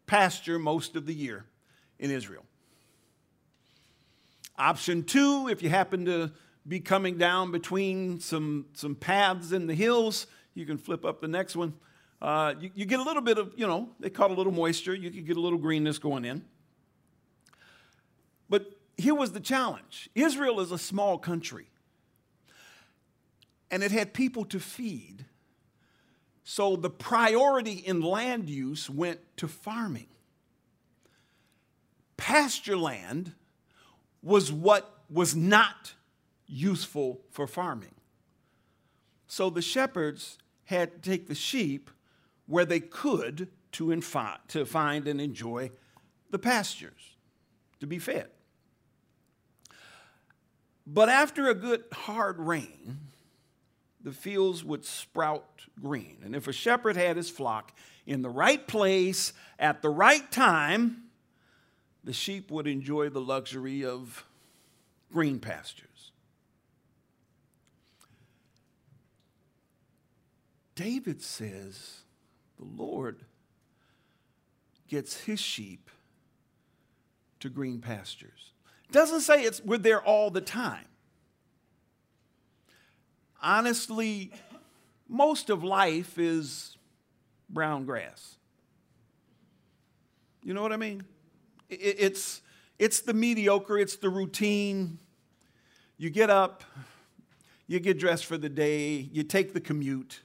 pasture 0.08 0.58
most 0.58 0.96
of 0.96 1.06
the 1.06 1.14
year 1.14 1.44
in 2.00 2.12
Israel. 2.12 2.46
Option 4.60 5.04
two, 5.04 5.48
if 5.50 5.64
you 5.64 5.70
happen 5.70 6.04
to 6.04 6.32
be 6.68 6.82
coming 6.82 7.18
down 7.18 7.52
between 7.52 8.20
some, 8.20 8.66
some 8.74 8.94
paths 8.94 9.54
in 9.54 9.68
the 9.68 9.74
hills, 9.74 10.28
you 10.54 10.66
can 10.66 10.78
flip 10.78 11.06
up 11.06 11.22
the 11.22 11.30
next 11.30 11.56
one. 11.56 11.74
Uh, 12.22 12.54
you, 12.60 12.70
you, 12.76 12.86
get 12.86 13.00
a 13.00 13.04
little 13.04 13.22
bit 13.22 13.38
of, 13.38 13.54
you 13.56 13.66
know, 13.66 13.88
they 14.02 14.10
caught 14.10 14.32
a 14.32 14.34
little 14.34 14.52
moisture. 14.52 14.94
You 14.94 15.10
can 15.12 15.24
get 15.24 15.38
a 15.38 15.40
little 15.40 15.58
greenness 15.58 15.98
going 15.98 16.26
in. 16.26 16.44
But 18.50 18.78
here 18.98 19.16
was 19.16 19.32
the 19.32 19.40
challenge 19.40 20.10
Israel 20.14 20.60
is 20.60 20.74
a 20.74 20.78
small 20.78 21.18
country, 21.18 21.70
and 23.72 23.82
it 23.82 23.92
had 23.92 24.14
people 24.14 24.44
to 24.46 24.60
feed. 24.60 25.24
So 26.44 26.76
the 26.76 26.90
priority 26.90 27.74
in 27.74 28.02
land 28.02 28.50
use 28.50 28.90
went 28.90 29.22
to 29.38 29.48
farming. 29.48 30.08
Pasture 32.18 32.76
land 32.76 33.34
was 34.22 34.52
what 34.52 35.04
was 35.10 35.36
not 35.36 35.94
useful 36.46 37.22
for 37.32 37.48
farming. 37.48 37.96
So 39.28 39.50
the 39.50 39.62
shepherds 39.62 40.38
had 40.66 41.04
to 41.04 41.10
take 41.10 41.28
the 41.28 41.36
sheep 41.36 41.90
where 42.48 42.66
they 42.66 42.80
could 42.80 43.50
to, 43.74 43.86
infi- 43.88 44.38
to 44.50 44.66
find 44.66 45.08
and 45.08 45.22
enjoy 45.22 45.72
the 46.32 46.40
pastures, 46.40 47.16
to 47.80 47.88
be 47.88 48.00
fed. 48.00 48.30
But 50.86 51.10
after 51.10 51.48
a 51.48 51.54
good 51.54 51.84
hard 51.92 52.40
rain, 52.40 53.00
the 54.02 54.12
fields 54.12 54.64
would 54.64 54.86
sprout 54.86 55.66
green. 55.80 56.18
And 56.24 56.36
if 56.36 56.48
a 56.48 56.54
shepherd 56.54 56.98
had 56.98 57.18
his 57.18 57.30
flock 57.30 57.74
in 58.08 58.24
the 58.24 58.30
right 58.30 58.66
place 58.66 59.34
at 59.60 59.82
the 59.84 59.90
right 59.90 60.32
time, 60.32 61.09
the 62.04 62.14
sheep 62.14 62.50
would 62.52 62.68
enjoy 62.68 63.10
the 63.10 63.22
luxury 63.22 63.84
of 63.84 64.26
green 65.12 65.40
pastures. 65.40 66.12
David 70.76 71.22
says 71.22 72.04
the 72.58 72.66
Lord 72.66 73.26
gets 74.88 75.22
his 75.22 75.40
sheep 75.40 75.90
to 77.42 77.50
green 77.50 77.80
pastures. 77.80 78.52
Doesn't 78.92 79.22
say 79.22 79.44
it's 79.44 79.64
we're 79.64 79.78
there 79.78 80.02
all 80.02 80.32
the 80.32 80.42
time. 80.42 80.86
Honestly, 83.42 84.32
most 85.08 85.50
of 85.50 85.64
life 85.64 86.18
is 86.18 86.78
brown 87.50 87.86
grass. 87.86 88.38
You 90.44 90.54
know 90.54 90.62
what 90.62 90.74
I 90.74 90.78
mean? 90.78 91.04
It's, 91.70 92.42
it's 92.78 93.02
the 93.02 93.14
mediocre, 93.14 93.78
it's 93.78 93.96
the 93.98 94.10
routine. 94.10 95.00
You 95.98 96.10
get 96.10 96.30
up, 96.30 96.64
you 97.68 97.80
get 97.80 98.00
dressed 98.00 98.26
for 98.26 98.38
the 98.38 98.50
day, 98.50 99.10
you 99.12 99.24
take 99.24 99.54
the 99.54 99.60
commute, 99.60 100.22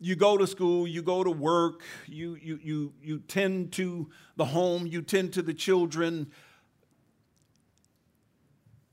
you 0.00 0.16
go 0.16 0.36
to 0.36 0.46
school, 0.46 0.86
you 0.86 1.02
go 1.02 1.22
to 1.22 1.30
work, 1.30 1.82
you, 2.06 2.36
you, 2.42 2.58
you, 2.62 2.92
you 3.02 3.18
tend 3.20 3.72
to 3.72 4.10
the 4.36 4.44
home, 4.44 4.86
you 4.86 5.02
tend 5.02 5.32
to 5.34 5.42
the 5.42 5.54
children, 5.54 6.30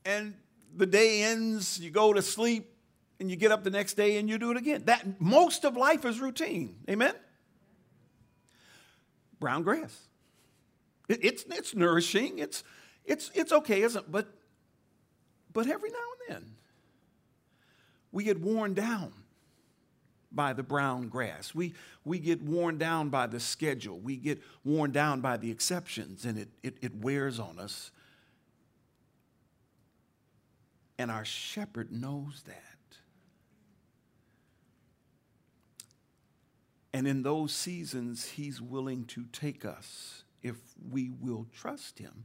and 0.04 0.34
the 0.76 0.86
day 0.86 1.22
ends, 1.22 1.78
you 1.80 1.90
go 1.90 2.12
to 2.12 2.22
sleep, 2.22 2.72
and 3.20 3.30
you 3.30 3.36
get 3.36 3.50
up 3.50 3.64
the 3.64 3.70
next 3.70 3.94
day 3.94 4.16
and 4.16 4.28
you 4.28 4.38
do 4.38 4.50
it 4.50 4.56
again. 4.56 4.82
That 4.84 5.20
most 5.20 5.64
of 5.64 5.76
life 5.76 6.04
is 6.04 6.20
routine. 6.20 6.76
Amen? 6.88 7.14
Brown 9.40 9.62
grass. 9.62 9.96
It, 11.08 11.24
it's, 11.24 11.44
it's 11.48 11.74
nourishing. 11.74 12.38
It's, 12.38 12.62
it's, 13.04 13.30
it's 13.34 13.52
okay, 13.52 13.82
isn't 13.82 14.04
it? 14.04 14.12
But, 14.12 14.28
but 15.52 15.66
every 15.66 15.90
now 15.90 15.96
and 16.28 16.36
then, 16.36 16.50
we 18.12 18.24
get 18.24 18.40
worn 18.40 18.74
down 18.74 19.12
by 20.30 20.52
the 20.52 20.62
brown 20.62 21.08
grass. 21.08 21.54
We, 21.54 21.74
we 22.04 22.18
get 22.18 22.42
worn 22.42 22.78
down 22.78 23.08
by 23.08 23.26
the 23.26 23.40
schedule. 23.40 23.98
We 23.98 24.16
get 24.16 24.42
worn 24.64 24.92
down 24.92 25.20
by 25.20 25.38
the 25.38 25.50
exceptions, 25.50 26.24
and 26.24 26.38
it, 26.38 26.48
it, 26.62 26.76
it 26.82 26.94
wears 26.96 27.38
on 27.38 27.58
us. 27.58 27.90
And 30.98 31.10
our 31.10 31.24
shepherd 31.24 31.92
knows 31.92 32.42
that. 32.46 32.64
And 36.92 37.06
in 37.06 37.22
those 37.22 37.52
seasons, 37.52 38.26
he's 38.26 38.60
willing 38.60 39.04
to 39.06 39.24
take 39.32 39.64
us, 39.64 40.24
if 40.42 40.56
we 40.90 41.10
will 41.20 41.46
trust 41.52 41.98
him, 41.98 42.24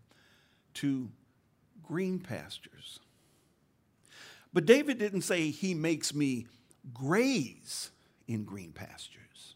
to 0.75 1.09
green 1.81 2.19
pastures. 2.19 2.99
But 4.53 4.65
David 4.65 4.99
didn't 4.99 5.21
say, 5.21 5.49
He 5.49 5.73
makes 5.73 6.13
me 6.13 6.47
graze 6.93 7.91
in 8.27 8.43
green 8.43 8.71
pastures. 8.71 9.55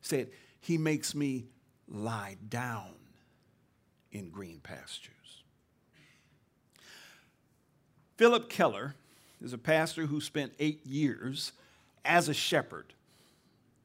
He 0.00 0.06
said, 0.06 0.30
He 0.60 0.78
makes 0.78 1.14
me 1.14 1.46
lie 1.88 2.36
down 2.48 2.94
in 4.12 4.30
green 4.30 4.60
pastures. 4.60 5.14
Phillip 8.16 8.48
Keller 8.48 8.94
is 9.40 9.52
a 9.52 9.58
pastor 9.58 10.06
who 10.06 10.20
spent 10.20 10.52
eight 10.58 10.84
years 10.84 11.52
as 12.04 12.28
a 12.28 12.34
shepherd. 12.34 12.94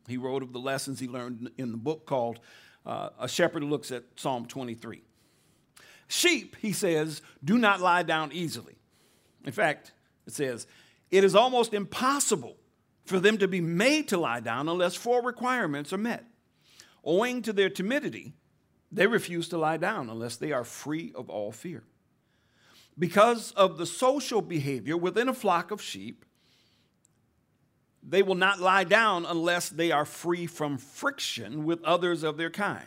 He 0.08 0.18
wrote 0.18 0.44
of 0.44 0.54
the 0.54 0.60
lessons 0.60 1.00
he 1.00 1.08
learned 1.08 1.52
in 1.58 1.72
the 1.72 1.78
book 1.78 2.06
called 2.06 2.40
uh, 2.86 3.10
A 3.20 3.28
Shepherd 3.28 3.64
Looks 3.64 3.92
at 3.92 4.04
Psalm 4.16 4.46
23. 4.46 5.02
Sheep, 6.08 6.56
he 6.62 6.74
says, 6.74 7.22
do 7.44 7.58
not 7.58 7.82
lie 7.82 8.04
down 8.04 8.32
easily. 8.32 8.76
In 9.46 9.52
fact, 9.52 9.94
it 10.28 10.34
says, 10.34 10.68
it 11.12 11.24
is 11.24 11.36
almost 11.36 11.74
impossible 11.74 12.58
for 13.06 13.20
them 13.20 13.38
to 13.38 13.48
be 13.48 13.62
made 13.62 14.08
to 14.10 14.18
lie 14.18 14.40
down 14.40 14.70
unless 14.70 14.96
four 14.96 15.22
requirements 15.24 15.92
are 15.92 15.98
met. 15.98 16.26
Owing 17.04 17.42
to 17.42 17.54
their 17.54 17.70
timidity, 17.70 18.34
they 18.92 19.08
refuse 19.08 19.50
to 19.50 19.58
lie 19.58 19.78
down 19.78 20.10
unless 20.10 20.38
they 20.38 20.52
are 20.52 20.64
free 20.64 21.12
of 21.16 21.30
all 21.30 21.52
fear 21.52 21.84
because 22.98 23.52
of 23.54 23.78
the 23.78 23.86
social 23.86 24.42
behavior 24.42 24.98
within 24.98 25.28
a 25.28 25.34
flock 25.34 25.72
of 25.72 25.82
sheep, 25.82 26.26
they 28.08 28.22
will 28.22 28.36
not 28.36 28.60
lie 28.60 28.84
down 28.84 29.26
unless 29.26 29.70
they 29.70 29.92
are 29.92 30.06
free 30.06 30.46
from 30.46 30.78
friction 30.78 31.64
with 31.64 31.84
others 31.84 32.24
of 32.24 32.38
their 32.38 32.50
kind. 32.50 32.86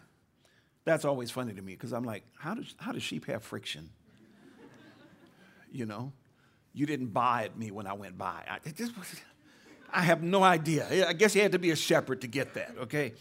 That's 0.84 1.04
always 1.04 1.30
funny 1.30 1.54
to 1.54 1.62
me 1.62 1.72
because 1.72 1.92
I'm 1.92 2.04
like, 2.04 2.22
how 2.38 2.54
does, 2.54 2.74
how 2.78 2.92
does 2.92 3.02
sheep 3.02 3.26
have 3.26 3.42
friction? 3.42 3.90
you 5.72 5.86
know, 5.86 6.12
you 6.72 6.86
didn't 6.86 7.08
buy 7.08 7.44
at 7.44 7.58
me 7.58 7.70
when 7.70 7.86
I 7.86 7.94
went 7.94 8.16
by. 8.18 8.42
I, 8.48 8.58
just, 8.70 8.92
I 9.92 10.02
have 10.02 10.22
no 10.22 10.42
idea. 10.42 11.08
I 11.08 11.12
guess 11.12 11.34
you 11.34 11.42
had 11.42 11.52
to 11.52 11.58
be 11.58 11.70
a 11.70 11.76
shepherd 11.76 12.20
to 12.20 12.26
get 12.26 12.54
that, 12.54 12.74
okay? 12.82 13.14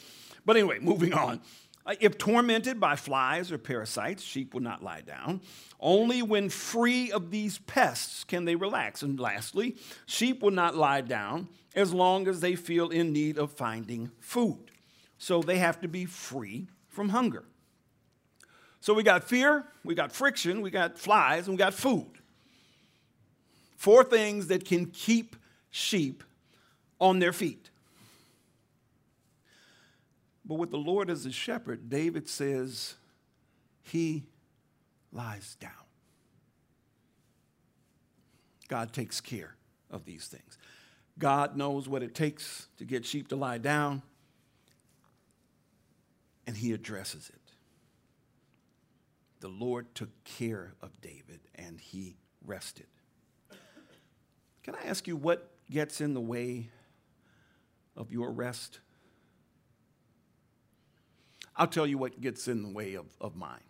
But 0.45 0.57
anyway, 0.57 0.79
moving 0.79 1.13
on. 1.13 1.41
Uh, 1.85 1.95
if 1.99 2.17
tormented 2.17 2.79
by 2.79 2.95
flies 2.95 3.51
or 3.51 3.57
parasites, 3.57 4.23
sheep 4.23 4.53
will 4.53 4.61
not 4.61 4.83
lie 4.83 5.01
down. 5.01 5.39
Only 5.79 6.23
when 6.23 6.49
free 6.49 7.11
of 7.11 7.29
these 7.29 7.59
pests 7.59 8.23
can 8.23 8.45
they 8.45 8.55
relax. 8.55 9.03
And 9.03 9.19
lastly, 9.19 9.75
sheep 10.05 10.41
will 10.41 10.51
not 10.51 10.75
lie 10.75 11.01
down 11.01 11.47
as 11.75 11.93
long 11.93 12.27
as 12.27 12.39
they 12.39 12.55
feel 12.55 12.89
in 12.89 13.13
need 13.13 13.37
of 13.37 13.51
finding 13.51 14.09
food. 14.19 14.71
So 15.17 15.41
they 15.41 15.57
have 15.57 15.79
to 15.81 15.87
be 15.87 16.05
free 16.05 16.67
from 16.87 17.09
hunger. 17.09 17.43
So 18.79 18.93
we 18.93 19.03
got 19.03 19.23
fear, 19.23 19.65
we 19.83 19.95
got 19.95 20.11
friction, 20.11 20.61
we 20.61 20.69
got 20.69 20.97
flies, 20.97 21.47
and 21.47 21.55
we 21.55 21.57
got 21.57 21.73
food. 21.73 22.19
Four 23.77 24.03
things 24.03 24.47
that 24.47 24.65
can 24.65 24.87
keep 24.87 25.35
sheep 25.69 26.23
on 26.99 27.19
their 27.19 27.33
feet. 27.33 27.64
But 30.45 30.55
with 30.55 30.69
the 30.69 30.77
Lord 30.77 31.09
as 31.09 31.25
a 31.25 31.31
shepherd, 31.31 31.89
David 31.89 32.29
says, 32.29 32.95
He 33.81 34.25
lies 35.11 35.55
down. 35.59 35.71
God 38.67 38.93
takes 38.93 39.21
care 39.21 39.55
of 39.89 40.05
these 40.05 40.27
things. 40.27 40.57
God 41.17 41.55
knows 41.55 41.87
what 41.87 42.03
it 42.03 42.13
takes 42.13 42.67
to 42.77 42.85
get 42.85 43.05
sheep 43.05 43.29
to 43.29 43.35
lie 43.35 43.57
down, 43.57 44.01
and 46.45 46.55
He 46.55 46.73
addresses 46.73 47.29
it. 47.29 47.41
The 49.39 49.47
Lord 49.47 49.93
took 49.95 50.09
care 50.23 50.73
of 50.81 50.99
David, 51.01 51.39
and 51.55 51.79
He 51.79 52.17
rested. 52.45 52.87
Can 54.63 54.75
I 54.75 54.87
ask 54.87 55.07
you 55.07 55.15
what 55.15 55.51
gets 55.71 56.01
in 56.01 56.13
the 56.13 56.21
way 56.21 56.69
of 57.95 58.11
your 58.11 58.31
rest? 58.31 58.79
I'll 61.57 61.67
tell 61.67 61.87
you 61.87 61.97
what 61.97 62.19
gets 62.19 62.47
in 62.47 62.63
the 62.63 62.69
way 62.69 62.95
of, 62.95 63.05
of 63.21 63.35
mine. 63.35 63.63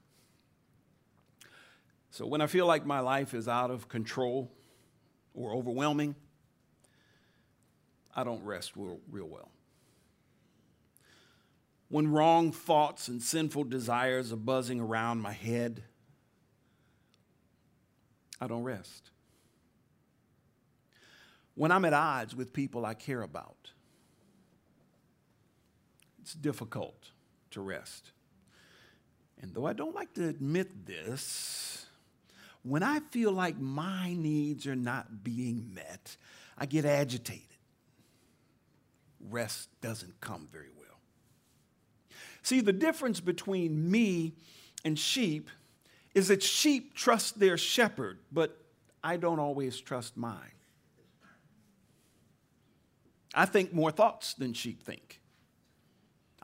So 2.10 2.26
when 2.26 2.42
I 2.42 2.48
feel 2.48 2.66
like 2.66 2.86
my 2.86 3.00
life 3.00 3.34
is 3.34 3.48
out 3.48 3.72
of 3.72 3.90
control 3.90 4.52
or 5.34 5.54
overwhelming, 5.54 6.16
I 8.16 8.24
don't 8.24 8.44
rest 8.44 8.72
real, 8.76 9.00
real 9.12 9.28
well. 9.28 9.52
when 11.90 12.12
wrong 12.12 12.52
thoughts 12.52 13.08
and 13.08 13.22
sinful 13.22 13.66
desires 13.66 14.34
are 14.34 14.38
buzzing 14.38 14.80
around 14.80 15.22
my 15.22 15.32
head, 15.32 15.84
I 18.42 18.48
don't 18.48 18.64
rest. 18.64 19.12
When 21.54 21.72
I'm 21.72 21.86
at 21.86 21.94
odds 21.94 22.36
with 22.36 22.52
people 22.52 22.86
I 22.86 22.96
care 22.96 23.22
about, 23.22 23.72
it's 26.22 26.34
difficult 26.34 27.12
to 27.56 27.62
rest. 27.62 28.12
And 29.42 29.54
though 29.54 29.66
I 29.66 29.74
don't 29.74 29.96
like 29.96 30.14
to 30.14 30.28
admit 30.28 30.86
this, 30.86 31.86
when 32.64 32.84
I 32.84 33.00
feel 33.12 33.32
like 33.32 33.58
my 33.60 34.14
needs 34.14 34.66
are 34.68 34.76
not 34.76 35.24
being 35.24 35.74
met, 35.74 36.16
I 36.58 36.66
get 36.66 36.86
agitated. 36.86 37.42
Rest 39.30 39.70
doesn't 39.82 40.22
come 40.22 40.48
very 40.52 40.70
well. 40.78 41.00
See, 42.44 42.62
the 42.62 42.74
difference 42.74 43.20
between 43.20 43.90
me 43.90 44.34
and 44.84 44.98
sheep 44.98 45.50
is 46.14 46.28
that 46.30 46.44
sheep 46.44 46.94
trust 46.94 47.40
their 47.40 47.58
shepherd, 47.58 48.20
but 48.32 48.58
I 49.04 49.18
don't 49.18 49.40
always 49.40 49.80
trust 49.80 50.16
mine. 50.16 50.52
I 53.34 53.46
think 53.46 53.74
more 53.74 53.92
thoughts 53.92 54.34
than 54.34 54.54
sheep 54.54 54.82
think. 54.82 55.20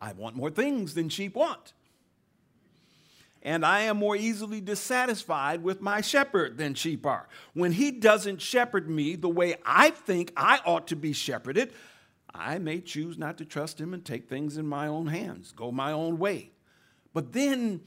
I 0.01 0.13
want 0.13 0.35
more 0.35 0.49
things 0.49 0.95
than 0.95 1.09
sheep 1.09 1.35
want. 1.35 1.73
And 3.43 3.65
I 3.65 3.81
am 3.81 3.97
more 3.97 4.15
easily 4.15 4.61
dissatisfied 4.61 5.63
with 5.63 5.81
my 5.81 6.01
shepherd 6.01 6.57
than 6.57 6.73
sheep 6.73 7.05
are. 7.05 7.27
When 7.53 7.71
he 7.71 7.91
doesn't 7.91 8.41
shepherd 8.41 8.89
me 8.89 9.15
the 9.15 9.29
way 9.29 9.55
I 9.65 9.91
think 9.91 10.33
I 10.35 10.59
ought 10.65 10.87
to 10.87 10.95
be 10.95 11.13
shepherded, 11.13 11.73
I 12.33 12.59
may 12.59 12.81
choose 12.81 13.17
not 13.17 13.37
to 13.37 13.45
trust 13.45 13.79
him 13.79 13.93
and 13.93 14.03
take 14.03 14.27
things 14.27 14.57
in 14.57 14.67
my 14.67 14.87
own 14.87 15.07
hands, 15.07 15.51
go 15.51 15.71
my 15.71 15.91
own 15.91 16.17
way. 16.17 16.51
But 17.13 17.33
then 17.33 17.81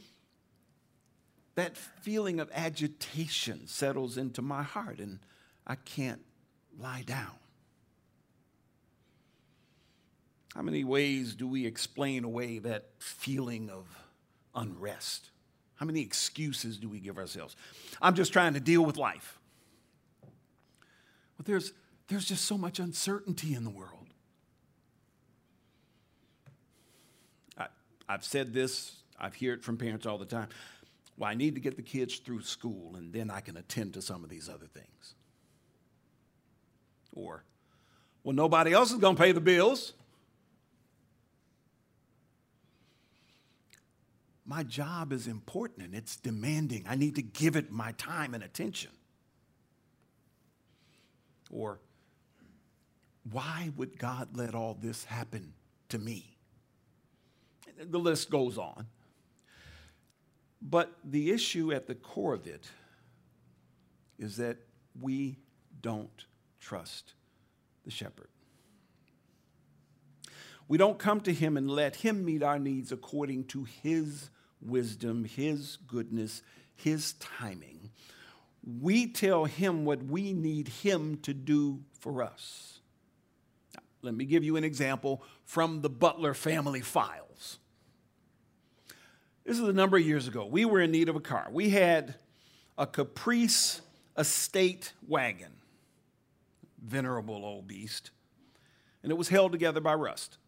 that 1.54 1.76
feeling 1.76 2.40
of 2.40 2.50
agitation 2.52 3.66
settles 3.66 4.18
into 4.18 4.42
my 4.42 4.62
heart 4.62 4.98
and 4.98 5.20
I 5.66 5.76
can't 5.76 6.20
lie 6.78 7.02
down. 7.06 7.30
How 10.54 10.62
many 10.62 10.84
ways 10.84 11.34
do 11.34 11.48
we 11.48 11.66
explain 11.66 12.24
away 12.24 12.58
that 12.60 12.90
feeling 12.98 13.70
of 13.70 13.86
unrest? 14.54 15.30
How 15.74 15.86
many 15.86 16.00
excuses 16.00 16.78
do 16.78 16.88
we 16.88 17.00
give 17.00 17.18
ourselves? 17.18 17.56
I'm 18.00 18.14
just 18.14 18.32
trying 18.32 18.54
to 18.54 18.60
deal 18.60 18.84
with 18.84 18.96
life. 18.96 19.38
But 21.36 21.46
there's, 21.46 21.72
there's 22.06 22.24
just 22.24 22.44
so 22.44 22.56
much 22.56 22.78
uncertainty 22.78 23.54
in 23.54 23.64
the 23.64 23.70
world. 23.70 24.06
I, 27.58 27.66
I've 28.08 28.24
said 28.24 28.54
this, 28.54 28.92
I've 29.18 29.34
it 29.42 29.64
from 29.64 29.76
parents 29.76 30.06
all 30.06 30.18
the 30.18 30.24
time. 30.24 30.48
Well, 31.16 31.28
I 31.30 31.34
need 31.34 31.56
to 31.56 31.60
get 31.60 31.76
the 31.76 31.82
kids 31.82 32.16
through 32.18 32.42
school 32.42 32.94
and 32.94 33.12
then 33.12 33.30
I 33.30 33.40
can 33.40 33.56
attend 33.56 33.94
to 33.94 34.02
some 34.02 34.22
of 34.22 34.30
these 34.30 34.48
other 34.48 34.66
things. 34.66 35.14
Or, 37.12 37.42
well, 38.22 38.34
nobody 38.34 38.72
else 38.72 38.92
is 38.92 38.98
going 38.98 39.16
to 39.16 39.22
pay 39.22 39.32
the 39.32 39.40
bills. 39.40 39.92
My 44.46 44.62
job 44.62 45.12
is 45.12 45.26
important 45.26 45.86
and 45.86 45.94
it's 45.94 46.16
demanding. 46.16 46.84
I 46.88 46.96
need 46.96 47.14
to 47.16 47.22
give 47.22 47.56
it 47.56 47.72
my 47.72 47.92
time 47.92 48.34
and 48.34 48.42
attention. 48.42 48.90
Or, 51.50 51.80
why 53.30 53.70
would 53.76 53.98
God 53.98 54.36
let 54.36 54.54
all 54.54 54.76
this 54.80 55.04
happen 55.04 55.54
to 55.88 55.98
me? 55.98 56.36
The 57.78 57.98
list 57.98 58.30
goes 58.30 58.58
on. 58.58 58.86
But 60.60 60.92
the 61.04 61.30
issue 61.30 61.72
at 61.72 61.86
the 61.86 61.94
core 61.94 62.34
of 62.34 62.46
it 62.46 62.68
is 64.18 64.36
that 64.36 64.58
we 65.00 65.38
don't 65.80 66.26
trust 66.60 67.14
the 67.84 67.90
shepherd. 67.90 68.28
We 70.68 70.78
don't 70.78 70.98
come 70.98 71.20
to 71.22 71.32
him 71.32 71.56
and 71.56 71.70
let 71.70 71.96
him 71.96 72.24
meet 72.24 72.42
our 72.42 72.58
needs 72.58 72.90
according 72.92 73.44
to 73.48 73.64
his 73.64 74.30
wisdom, 74.64 75.24
His 75.24 75.78
goodness, 75.86 76.42
His 76.74 77.14
timing. 77.14 77.90
We 78.80 79.06
tell 79.06 79.44
Him 79.44 79.84
what 79.84 80.02
we 80.04 80.32
need 80.32 80.68
Him 80.68 81.18
to 81.22 81.34
do 81.34 81.80
for 82.00 82.22
us. 82.22 82.80
Now, 83.74 83.82
let 84.02 84.14
me 84.14 84.24
give 84.24 84.44
you 84.44 84.56
an 84.56 84.64
example 84.64 85.22
from 85.44 85.82
the 85.82 85.90
Butler 85.90 86.34
family 86.34 86.80
files. 86.80 87.58
This 89.44 89.58
is 89.58 89.68
a 89.68 89.74
number 89.74 89.98
of 89.98 90.06
years 90.06 90.26
ago. 90.26 90.46
We 90.46 90.64
were 90.64 90.80
in 90.80 90.90
need 90.90 91.10
of 91.10 91.16
a 91.16 91.20
car. 91.20 91.48
We 91.52 91.68
had 91.68 92.14
a 92.78 92.86
Caprice 92.86 93.82
estate 94.16 94.92
wagon, 95.06 95.52
venerable 96.82 97.44
old 97.44 97.66
beast, 97.66 98.10
and 99.02 99.12
it 99.12 99.16
was 99.16 99.28
held 99.28 99.52
together 99.52 99.80
by 99.80 99.94
rust. 99.94 100.38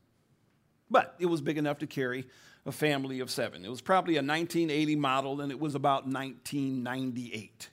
But 0.91 1.15
it 1.19 1.27
was 1.27 1.41
big 1.41 1.59
enough 1.59 1.79
to 1.81 1.87
carry 1.87 2.27
a 2.67 2.73
family 2.73 3.21
of 3.21 3.31
seven. 3.31 3.65
It 3.65 3.71
was 3.71 3.81
probably 3.81 4.15
a 4.15 4.19
1980 4.19 4.97
model, 4.97 5.41
and 5.41 5.53
it 5.53 5.61
was 5.61 5.77
about 5.77 6.07
1998. 6.07 7.71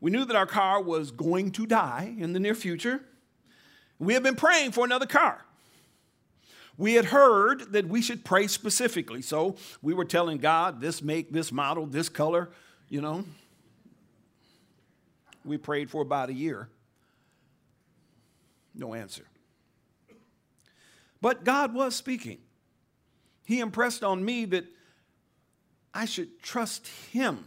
We 0.00 0.10
knew 0.10 0.24
that 0.24 0.36
our 0.36 0.46
car 0.46 0.80
was 0.80 1.10
going 1.10 1.50
to 1.52 1.66
die 1.66 2.14
in 2.18 2.32
the 2.32 2.40
near 2.40 2.54
future. 2.54 3.00
We 3.98 4.14
had 4.14 4.22
been 4.22 4.36
praying 4.36 4.72
for 4.72 4.84
another 4.84 5.06
car. 5.06 5.44
We 6.78 6.94
had 6.94 7.06
heard 7.06 7.72
that 7.72 7.86
we 7.86 8.00
should 8.00 8.24
pray 8.24 8.46
specifically, 8.46 9.22
so 9.22 9.56
we 9.82 9.92
were 9.92 10.04
telling 10.04 10.38
God 10.38 10.80
this 10.80 11.02
make, 11.02 11.32
this 11.32 11.52
model, 11.52 11.86
this 11.86 12.08
color, 12.08 12.50
you 12.88 13.00
know. 13.00 13.24
We 15.44 15.58
prayed 15.58 15.90
for 15.90 16.02
about 16.02 16.30
a 16.30 16.32
year. 16.32 16.68
No 18.74 18.94
answer. 18.94 19.24
But 21.20 21.44
God 21.44 21.74
was 21.74 21.94
speaking 21.94 22.38
he 23.52 23.60
impressed 23.60 24.02
on 24.02 24.24
me 24.24 24.46
that 24.46 24.64
I 25.92 26.06
should 26.06 26.42
trust 26.42 26.86
him 26.86 27.44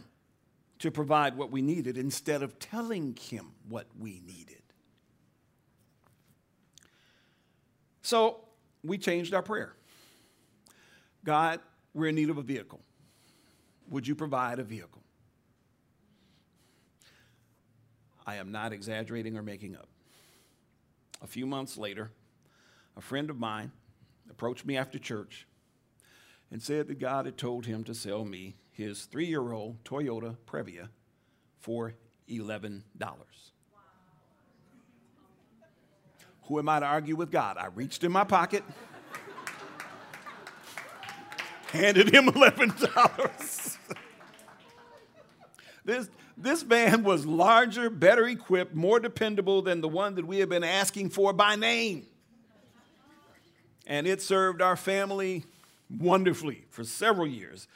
to 0.78 0.92
provide 0.92 1.36
what 1.36 1.50
we 1.50 1.62
needed 1.62 1.98
instead 1.98 2.44
of 2.44 2.60
telling 2.60 3.16
him 3.20 3.52
what 3.68 3.88
we 3.98 4.22
needed. 4.24 4.62
So 8.02 8.44
we 8.84 8.98
changed 8.98 9.34
our 9.34 9.42
prayer. 9.42 9.72
God, 11.24 11.58
we're 11.92 12.06
in 12.06 12.14
need 12.14 12.30
of 12.30 12.38
a 12.38 12.42
vehicle. 12.42 12.80
Would 13.88 14.06
you 14.06 14.14
provide 14.14 14.60
a 14.60 14.64
vehicle? 14.64 15.02
I 18.24 18.36
am 18.36 18.52
not 18.52 18.72
exaggerating 18.72 19.36
or 19.36 19.42
making 19.42 19.74
up. 19.74 19.88
A 21.20 21.26
few 21.26 21.46
months 21.46 21.76
later, 21.76 22.12
a 22.96 23.00
friend 23.00 23.28
of 23.28 23.40
mine 23.40 23.72
approached 24.30 24.64
me 24.64 24.76
after 24.76 25.00
church 25.00 25.48
and 26.50 26.62
said 26.62 26.88
that 26.88 26.98
God 26.98 27.26
had 27.26 27.36
told 27.36 27.66
him 27.66 27.84
to 27.84 27.94
sell 27.94 28.24
me 28.24 28.56
his 28.70 29.04
three 29.04 29.26
year 29.26 29.52
old 29.52 29.82
Toyota 29.84 30.36
Previa 30.46 30.88
for 31.58 31.94
$11. 32.28 32.82
Who 36.42 36.58
am 36.58 36.68
I 36.68 36.80
to 36.80 36.86
argue 36.86 37.16
with 37.16 37.30
God? 37.30 37.56
I 37.58 37.66
reached 37.66 38.04
in 38.04 38.12
my 38.12 38.22
pocket, 38.22 38.62
handed 41.72 42.14
him 42.14 42.26
$11. 42.26 43.78
this, 45.84 46.08
this 46.36 46.62
van 46.62 47.02
was 47.02 47.26
larger, 47.26 47.90
better 47.90 48.28
equipped, 48.28 48.74
more 48.74 49.00
dependable 49.00 49.62
than 49.62 49.80
the 49.80 49.88
one 49.88 50.14
that 50.14 50.26
we 50.26 50.38
had 50.38 50.48
been 50.48 50.64
asking 50.64 51.10
for 51.10 51.32
by 51.32 51.56
name. 51.56 52.06
And 53.88 54.06
it 54.06 54.20
served 54.22 54.62
our 54.62 54.76
family 54.76 55.44
wonderfully 55.90 56.64
for 56.70 56.84
several 56.84 57.26
years. 57.26 57.68